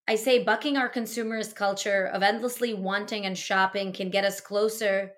I 0.07 0.15
say 0.15 0.43
bucking 0.43 0.77
our 0.77 0.89
consumerist 0.89 1.55
culture 1.55 2.07
of 2.07 2.23
endlessly 2.23 2.73
wanting 2.73 3.25
and 3.25 3.37
shopping 3.37 3.93
can 3.93 4.09
get 4.09 4.25
us 4.25 4.41
closer 4.41 5.11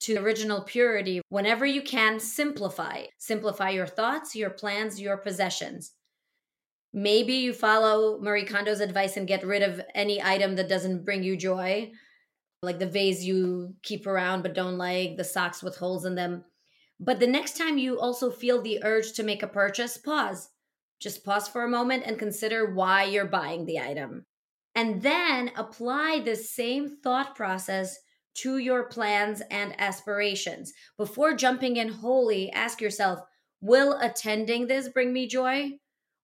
to 0.00 0.18
original 0.18 0.62
purity 0.62 1.22
whenever 1.30 1.66
you 1.66 1.82
can 1.82 2.20
simplify. 2.20 3.04
Simplify 3.18 3.70
your 3.70 3.86
thoughts, 3.86 4.36
your 4.36 4.50
plans, 4.50 5.00
your 5.00 5.16
possessions. 5.16 5.92
Maybe 6.92 7.34
you 7.34 7.52
follow 7.52 8.18
Marie 8.20 8.44
Kondo's 8.44 8.80
advice 8.80 9.16
and 9.16 9.26
get 9.26 9.44
rid 9.44 9.62
of 9.62 9.80
any 9.94 10.22
item 10.22 10.56
that 10.56 10.68
doesn't 10.68 11.04
bring 11.04 11.22
you 11.22 11.36
joy 11.36 11.92
like 12.62 12.78
the 12.78 12.86
vase 12.86 13.22
you 13.22 13.74
keep 13.82 14.06
around 14.06 14.42
but 14.42 14.54
don't 14.54 14.78
like, 14.78 15.16
the 15.16 15.24
socks 15.24 15.62
with 15.62 15.76
holes 15.76 16.04
in 16.04 16.14
them. 16.14 16.44
But 16.98 17.20
the 17.20 17.26
next 17.26 17.56
time 17.56 17.78
you 17.78 18.00
also 18.00 18.30
feel 18.30 18.62
the 18.62 18.80
urge 18.82 19.12
to 19.14 19.22
make 19.22 19.42
a 19.42 19.48
purchase, 19.48 19.98
pause. 19.98 20.48
Just 21.00 21.24
pause 21.24 21.46
for 21.46 21.64
a 21.64 21.68
moment 21.68 22.04
and 22.06 22.18
consider 22.18 22.74
why 22.74 23.04
you're 23.04 23.26
buying 23.26 23.66
the 23.66 23.78
item. 23.78 24.24
And 24.74 25.02
then 25.02 25.50
apply 25.56 26.20
the 26.24 26.36
same 26.36 26.96
thought 27.02 27.34
process 27.34 27.96
to 28.36 28.58
your 28.58 28.84
plans 28.84 29.42
and 29.50 29.78
aspirations. 29.80 30.72
Before 30.96 31.34
jumping 31.34 31.76
in 31.76 31.88
wholly, 31.88 32.50
ask 32.50 32.80
yourself 32.80 33.20
Will 33.60 33.98
attending 34.00 34.66
this 34.66 34.88
bring 34.88 35.12
me 35.12 35.26
joy? 35.26 35.72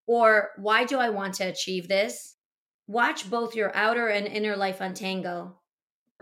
Or 0.05 0.49
why 0.57 0.85
do 0.85 0.97
I 0.97 1.09
want 1.09 1.35
to 1.35 1.45
achieve 1.45 1.87
this? 1.87 2.33
watch 2.87 3.29
both 3.29 3.55
your 3.55 3.75
outer 3.75 4.07
and 4.07 4.27
inner 4.27 4.55
life 4.55 4.81
untangle. 4.81 5.61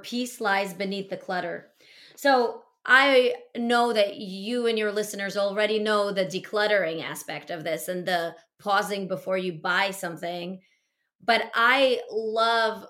Peace 0.04 0.42
lies 0.42 0.74
beneath 0.74 1.10
the 1.10 1.18
clutter. 1.18 1.72
So 2.16 2.64
I 2.86 3.36
know 3.56 3.94
that 3.94 4.18
you 4.18 4.68
and 4.68 4.78
your 4.78 4.92
listeners 4.92 5.38
already 5.38 5.80
know 5.80 6.12
the 6.12 6.26
decluttering 6.26 7.04
aspect 7.04 7.50
of 7.50 7.64
this 7.64 7.88
and 7.88 8.06
the 8.06 8.36
pausing 8.60 9.08
before 9.08 9.38
you 9.38 9.54
buy 9.54 9.92
something. 9.92 10.62
But 11.24 11.52
I 11.54 12.02
love 12.12 12.86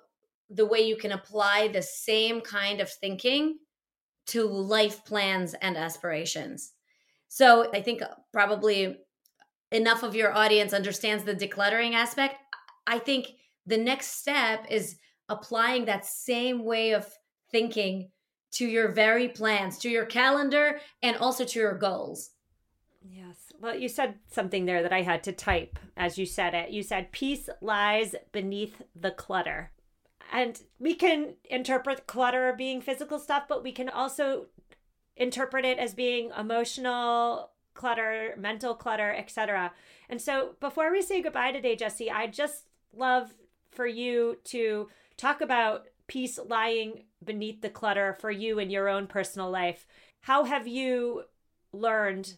the 0.49 0.65
way 0.65 0.81
you 0.81 0.95
can 0.95 1.11
apply 1.11 1.67
the 1.67 1.81
same 1.81 2.41
kind 2.41 2.79
of 2.81 2.89
thinking 2.89 3.57
to 4.27 4.45
life 4.45 5.03
plans 5.05 5.53
and 5.55 5.77
aspirations. 5.77 6.73
So 7.27 7.69
I 7.73 7.81
think 7.81 8.01
probably 8.31 8.97
enough 9.71 10.03
of 10.03 10.15
your 10.15 10.33
audience 10.33 10.73
understands 10.73 11.23
the 11.23 11.35
decluttering 11.35 11.93
aspect. 11.93 12.35
I 12.87 12.99
think 12.99 13.27
the 13.65 13.77
next 13.77 14.19
step 14.19 14.65
is 14.69 14.97
applying 15.31 15.85
that 15.85 16.05
same 16.05 16.63
way 16.63 16.91
of 16.91 17.07
thinking 17.51 18.09
to 18.51 18.67
your 18.67 18.89
very 18.89 19.29
plans, 19.29 19.77
to 19.79 19.89
your 19.89 20.05
calendar, 20.05 20.79
and 21.01 21.15
also 21.17 21.45
to 21.45 21.59
your 21.59 21.77
goals. 21.77 22.31
Yes. 23.01 23.53
Well, 23.59 23.75
you 23.75 23.87
said 23.87 24.15
something 24.29 24.65
there 24.65 24.83
that 24.83 24.93
I 24.93 25.01
had 25.01 25.23
to 25.23 25.31
type 25.31 25.79
as 25.95 26.17
you 26.17 26.25
said 26.25 26.53
it. 26.53 26.71
You 26.71 26.83
said, 26.83 27.11
Peace 27.11 27.49
lies 27.61 28.15
beneath 28.31 28.81
the 28.95 29.11
clutter. 29.11 29.71
And 30.31 30.61
we 30.79 30.95
can 30.95 31.35
interpret 31.49 32.07
clutter 32.07 32.53
being 32.57 32.81
physical 32.81 33.19
stuff, 33.19 33.43
but 33.47 33.63
we 33.63 33.71
can 33.71 33.89
also 33.89 34.47
interpret 35.15 35.65
it 35.65 35.77
as 35.77 35.93
being 35.93 36.31
emotional 36.37 37.51
clutter, 37.73 38.33
mental 38.37 38.73
clutter, 38.73 39.13
etc. 39.13 39.71
And 40.09 40.21
so 40.21 40.55
before 40.59 40.91
we 40.91 41.01
say 41.01 41.21
goodbye 41.21 41.51
today, 41.51 41.75
Jessie, 41.75 42.09
I 42.11 42.27
just 42.27 42.65
love 42.93 43.33
for 43.71 43.87
you 43.87 44.37
to 44.45 44.89
talk 45.17 45.41
about 45.41 45.85
peace 46.07 46.39
lying 46.47 47.03
beneath 47.23 47.61
the 47.61 47.69
clutter 47.69 48.17
for 48.19 48.31
you 48.31 48.59
in 48.59 48.69
your 48.69 48.89
own 48.89 49.07
personal 49.07 49.49
life. 49.49 49.85
How 50.21 50.43
have 50.43 50.67
you 50.67 51.23
learned 51.73 52.35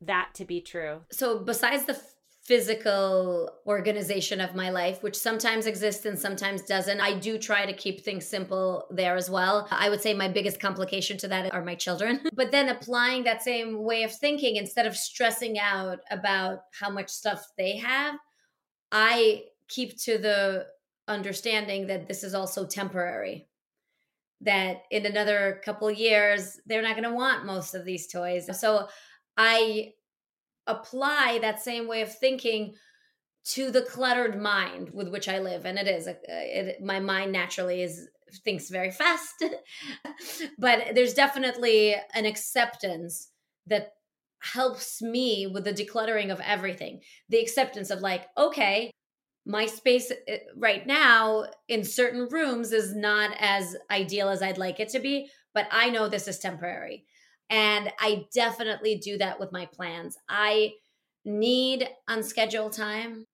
that 0.00 0.30
to 0.34 0.44
be 0.44 0.60
true? 0.60 1.00
So, 1.10 1.38
besides 1.38 1.84
the 1.86 2.00
physical 2.44 3.48
organization 3.66 4.38
of 4.38 4.54
my 4.54 4.68
life, 4.68 5.02
which 5.02 5.16
sometimes 5.16 5.66
exists 5.66 6.04
and 6.04 6.18
sometimes 6.18 6.60
doesn't. 6.62 7.00
I 7.00 7.18
do 7.18 7.38
try 7.38 7.64
to 7.64 7.72
keep 7.72 8.02
things 8.02 8.26
simple 8.26 8.86
there 8.90 9.16
as 9.16 9.30
well. 9.30 9.66
I 9.70 9.88
would 9.88 10.02
say 10.02 10.12
my 10.12 10.28
biggest 10.28 10.60
complication 10.60 11.16
to 11.18 11.28
that 11.28 11.54
are 11.54 11.64
my 11.64 11.74
children. 11.74 12.20
but 12.34 12.50
then 12.50 12.68
applying 12.68 13.24
that 13.24 13.42
same 13.42 13.82
way 13.82 14.02
of 14.02 14.14
thinking 14.14 14.56
instead 14.56 14.86
of 14.86 14.94
stressing 14.94 15.58
out 15.58 16.00
about 16.10 16.64
how 16.78 16.90
much 16.90 17.08
stuff 17.08 17.46
they 17.56 17.78
have, 17.78 18.16
I 18.92 19.44
keep 19.68 19.98
to 20.02 20.18
the 20.18 20.66
understanding 21.08 21.86
that 21.86 22.08
this 22.08 22.24
is 22.24 22.34
also 22.34 22.66
temporary 22.66 23.46
that 24.40 24.82
in 24.90 25.06
another 25.06 25.60
couple 25.64 25.90
years 25.90 26.58
they're 26.66 26.82
not 26.82 26.96
going 26.96 27.08
to 27.08 27.14
want 27.14 27.46
most 27.46 27.74
of 27.74 27.84
these 27.84 28.06
toys. 28.06 28.48
So 28.58 28.88
i 29.36 29.92
apply 30.66 31.38
that 31.42 31.60
same 31.60 31.88
way 31.88 32.00
of 32.02 32.16
thinking 32.16 32.74
to 33.44 33.70
the 33.70 33.82
cluttered 33.82 34.40
mind 34.40 34.90
with 34.94 35.08
which 35.08 35.28
i 35.28 35.38
live 35.38 35.66
and 35.66 35.76
it 35.76 35.88
is 35.88 36.06
uh, 36.06 36.14
it, 36.28 36.80
my 36.80 37.00
mind 37.00 37.32
naturally 37.32 37.82
is 37.82 38.08
thinks 38.44 38.70
very 38.70 38.90
fast 38.90 39.44
but 40.58 40.94
there's 40.94 41.12
definitely 41.12 41.94
an 42.14 42.24
acceptance 42.24 43.28
that 43.66 43.92
helps 44.52 45.00
me 45.00 45.46
with 45.46 45.64
the 45.64 45.72
decluttering 45.72 46.30
of 46.30 46.40
everything. 46.40 47.00
The 47.28 47.40
acceptance 47.40 47.90
of 47.90 48.00
like 48.00 48.26
okay 48.36 48.90
my 49.46 49.66
space 49.66 50.10
eh, 50.28 50.38
right 50.56 50.86
now 50.86 51.46
in 51.68 51.84
certain 51.84 52.28
rooms 52.28 52.72
is 52.72 52.94
not 52.94 53.36
as 53.38 53.76
ideal 53.90 54.28
as 54.28 54.42
I'd 54.42 54.58
like 54.58 54.80
it 54.80 54.88
to 54.90 54.98
be, 54.98 55.30
but 55.52 55.66
I 55.70 55.90
know 55.90 56.08
this 56.08 56.28
is 56.28 56.38
temporary. 56.38 57.04
And 57.50 57.92
I 57.98 58.24
definitely 58.34 58.96
do 58.96 59.18
that 59.18 59.38
with 59.38 59.52
my 59.52 59.66
plans. 59.66 60.16
I 60.28 60.72
need 61.24 61.88
unscheduled 62.08 62.72
time. 62.72 63.26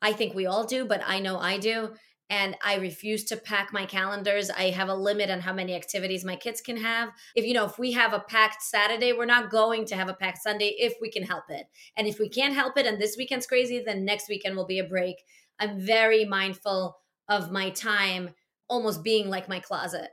I 0.00 0.12
think 0.12 0.34
we 0.34 0.46
all 0.46 0.64
do, 0.64 0.84
but 0.84 1.02
I 1.04 1.18
know 1.18 1.38
I 1.38 1.58
do. 1.58 1.90
And 2.28 2.56
I 2.64 2.76
refuse 2.76 3.24
to 3.26 3.36
pack 3.36 3.72
my 3.72 3.86
calendars. 3.86 4.50
I 4.50 4.70
have 4.70 4.88
a 4.88 4.94
limit 4.94 5.30
on 5.30 5.40
how 5.40 5.52
many 5.52 5.76
activities 5.76 6.24
my 6.24 6.34
kids 6.34 6.60
can 6.60 6.76
have. 6.76 7.10
If 7.36 7.44
you 7.44 7.54
know, 7.54 7.66
if 7.66 7.78
we 7.78 7.92
have 7.92 8.12
a 8.12 8.18
packed 8.18 8.62
Saturday, 8.62 9.12
we're 9.12 9.26
not 9.26 9.50
going 9.50 9.84
to 9.86 9.96
have 9.96 10.08
a 10.08 10.14
packed 10.14 10.42
Sunday 10.42 10.74
if 10.78 10.94
we 11.00 11.08
can 11.08 11.22
help 11.22 11.44
it. 11.50 11.66
And 11.96 12.08
if 12.08 12.18
we 12.18 12.28
can't 12.28 12.54
help 12.54 12.76
it 12.76 12.86
and 12.86 13.00
this 13.00 13.16
weekend's 13.16 13.46
crazy, 13.46 13.80
then 13.84 14.04
next 14.04 14.28
weekend 14.28 14.56
will 14.56 14.66
be 14.66 14.80
a 14.80 14.84
break 14.84 15.22
I'm 15.58 15.80
very 15.80 16.24
mindful 16.24 16.96
of 17.28 17.50
my 17.50 17.70
time 17.70 18.30
almost 18.68 19.02
being 19.02 19.28
like 19.28 19.48
my 19.48 19.60
closet. 19.60 20.10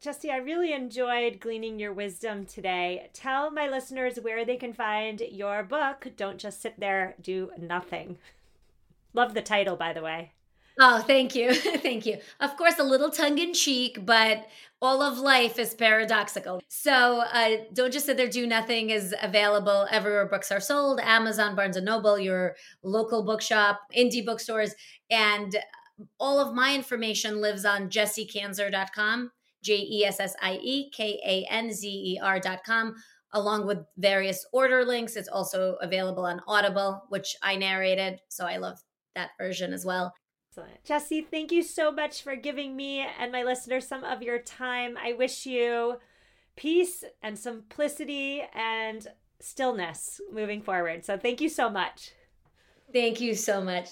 Jessie, 0.00 0.32
I 0.32 0.38
really 0.38 0.72
enjoyed 0.72 1.38
gleaning 1.38 1.78
your 1.78 1.92
wisdom 1.92 2.44
today. 2.44 3.08
Tell 3.12 3.52
my 3.52 3.68
listeners 3.68 4.18
where 4.20 4.44
they 4.44 4.56
can 4.56 4.72
find 4.72 5.20
your 5.20 5.62
book, 5.62 6.08
Don't 6.16 6.38
Just 6.38 6.60
Sit 6.60 6.80
There, 6.80 7.14
Do 7.20 7.52
Nothing. 7.56 8.18
Love 9.14 9.34
the 9.34 9.42
title, 9.42 9.76
by 9.76 9.92
the 9.92 10.02
way. 10.02 10.32
Oh, 10.78 11.00
thank 11.00 11.34
you. 11.34 11.54
thank 11.54 12.06
you. 12.06 12.18
Of 12.40 12.56
course, 12.56 12.78
a 12.78 12.84
little 12.84 13.10
tongue 13.10 13.38
in 13.38 13.52
cheek, 13.52 14.04
but 14.04 14.46
all 14.80 15.00
of 15.02 15.18
life 15.18 15.58
is 15.58 15.74
paradoxical. 15.74 16.60
So, 16.68 17.20
uh, 17.20 17.58
Don't 17.72 17.92
Just 17.92 18.06
Sit 18.06 18.16
There, 18.16 18.28
Do 18.28 18.46
Nothing 18.46 18.90
is 18.90 19.14
available 19.22 19.86
everywhere 19.90 20.26
books 20.26 20.50
are 20.50 20.60
sold 20.60 20.98
Amazon, 21.00 21.54
Barnes 21.54 21.76
and 21.76 21.86
Noble, 21.86 22.18
your 22.18 22.56
local 22.82 23.22
bookshop, 23.22 23.80
indie 23.96 24.24
bookstores. 24.24 24.74
And 25.10 25.56
all 26.18 26.40
of 26.40 26.54
my 26.54 26.74
information 26.74 27.40
lives 27.40 27.64
on 27.64 27.90
jessiekanzer.com, 27.90 29.30
J 29.62 29.74
E 29.74 30.04
S 30.04 30.18
S 30.18 30.34
I 30.42 30.58
E 30.62 30.90
K 30.90 31.20
A 31.24 31.52
N 31.52 31.72
Z 31.72 31.88
E 31.88 32.18
R.com, 32.20 32.96
along 33.34 33.66
with 33.66 33.78
various 33.98 34.44
order 34.52 34.84
links. 34.84 35.14
It's 35.14 35.28
also 35.28 35.76
available 35.80 36.24
on 36.24 36.40
Audible, 36.48 37.04
which 37.10 37.36
I 37.42 37.54
narrated. 37.54 38.20
So, 38.28 38.46
I 38.46 38.56
love 38.56 38.78
that 39.14 39.30
version 39.38 39.72
as 39.72 39.84
well. 39.84 40.12
Excellent. 40.52 40.84
Jessie, 40.84 41.22
thank 41.22 41.50
you 41.50 41.62
so 41.62 41.90
much 41.90 42.22
for 42.22 42.36
giving 42.36 42.76
me 42.76 43.06
and 43.18 43.32
my 43.32 43.42
listeners 43.42 43.88
some 43.88 44.04
of 44.04 44.20
your 44.20 44.38
time. 44.38 44.98
I 45.02 45.14
wish 45.14 45.46
you 45.46 45.96
peace 46.56 47.04
and 47.22 47.38
simplicity 47.38 48.42
and 48.54 49.06
stillness 49.40 50.20
moving 50.30 50.60
forward. 50.60 51.06
So 51.06 51.16
thank 51.16 51.40
you 51.40 51.48
so 51.48 51.70
much. 51.70 52.10
Thank 52.92 53.18
you 53.18 53.34
so 53.34 53.62
much. 53.62 53.88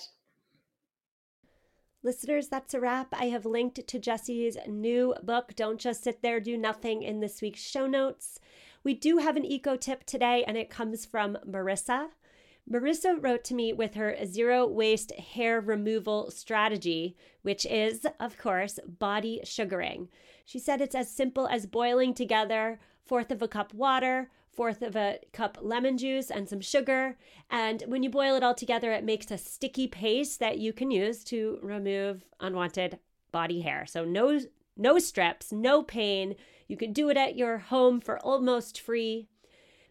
Listeners, 2.03 2.49
that's 2.49 2.75
a 2.75 2.81
wrap. 2.81 3.09
I 3.15 3.27
have 3.27 3.47
linked 3.47 3.87
to 3.87 3.99
Jessie's 3.99 4.59
new 4.69 5.15
book, 5.23 5.55
Don't 5.57 5.81
Just 5.81 6.05
Sit 6.05 6.21
There, 6.21 6.41
Do 6.41 6.59
Nothing, 6.59 7.03
in 7.03 7.21
this 7.21 7.41
week's 7.41 7.63
show 7.63 7.87
notes. 7.87 8.39
We 8.85 8.93
do 8.93 9.17
have 9.17 9.37
an 9.37 9.47
eco 9.47 9.77
tip 9.77 10.05
today, 10.05 10.45
and 10.47 10.59
it 10.59 10.69
comes 10.69 11.07
from 11.07 11.39
Marissa. 11.47 12.09
Marissa 12.71 13.17
wrote 13.21 13.43
to 13.45 13.55
me 13.55 13.73
with 13.73 13.95
her 13.95 14.17
zero 14.25 14.67
waste 14.67 15.13
hair 15.13 15.61
removal 15.61 16.31
strategy, 16.31 17.17
which 17.43 17.67
is, 17.67 18.07
of 18.21 18.39
course, 18.39 18.79
body 18.87 19.41
sugaring. 19.43 20.09
She 20.45 20.59
said 20.59 20.81
it's 20.81 20.95
as 20.95 21.11
simple 21.11 21.49
as 21.49 21.67
boiling 21.67 22.15
together 22.15 22.79
fourth 23.05 23.33
of 23.33 23.43
a 23.43 23.49
cup 23.49 23.75
water, 23.75 24.31
fourth 24.53 24.83
of 24.83 24.95
a 24.95 25.19
cup 25.33 25.59
lemon 25.61 25.99
juice, 25.99 26.31
and 26.31 26.49
some 26.49 26.61
sugar. 26.61 27.17
And 27.51 27.83
when 27.89 28.05
you 28.05 28.11
boil 28.11 28.37
it 28.37 28.45
all 28.45 28.55
together, 28.55 28.93
it 28.93 29.03
makes 29.05 29.33
a 29.33 29.39
sticky 29.39 29.89
paste 29.89 30.39
that 30.39 30.59
you 30.59 30.73
can 30.73 30.93
use 30.93 31.25
to 31.25 31.59
remove 31.63 32.25
unwanted 32.39 33.01
body 33.33 33.63
hair. 33.63 33.85
So 33.87 34.05
no 34.05 34.39
no 34.77 34.99
strips, 34.99 35.51
no 35.51 35.83
pain. 35.83 36.37
You 36.69 36.77
can 36.77 36.93
do 36.93 37.11
it 37.11 37.17
at 37.17 37.37
your 37.37 37.59
home 37.59 38.01
for 38.01 38.19
almost 38.21 38.81
free. 38.81 39.29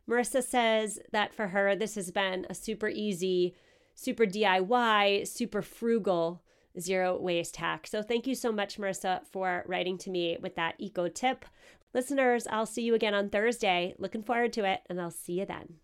Marissa 0.09 0.43
says 0.43 0.99
that 1.11 1.33
for 1.33 1.47
her, 1.47 1.75
this 1.75 1.95
has 1.95 2.09
been 2.09 2.47
a 2.49 2.55
super 2.55 2.87
easy, 2.87 3.55
super 3.93 4.25
DIY, 4.25 5.27
super 5.27 5.61
frugal 5.61 6.41
zero 6.79 7.17
waste 7.19 7.57
hack. 7.57 7.87
So 7.87 8.01
thank 8.01 8.25
you 8.27 8.35
so 8.35 8.51
much, 8.51 8.77
Marissa, 8.77 9.21
for 9.31 9.63
writing 9.67 9.97
to 9.99 10.09
me 10.09 10.37
with 10.41 10.55
that 10.55 10.75
eco 10.77 11.07
tip. 11.07 11.45
Listeners, 11.93 12.47
I'll 12.49 12.65
see 12.65 12.83
you 12.83 12.93
again 12.93 13.13
on 13.13 13.29
Thursday. 13.29 13.95
Looking 13.97 14.23
forward 14.23 14.53
to 14.53 14.65
it, 14.65 14.81
and 14.89 15.01
I'll 15.01 15.11
see 15.11 15.39
you 15.39 15.45
then. 15.45 15.75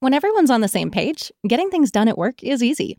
When 0.00 0.14
everyone's 0.14 0.50
on 0.50 0.60
the 0.60 0.68
same 0.68 0.90
page, 0.90 1.30
getting 1.46 1.70
things 1.70 1.90
done 1.90 2.08
at 2.08 2.18
work 2.18 2.42
is 2.42 2.62
easy. 2.62 2.98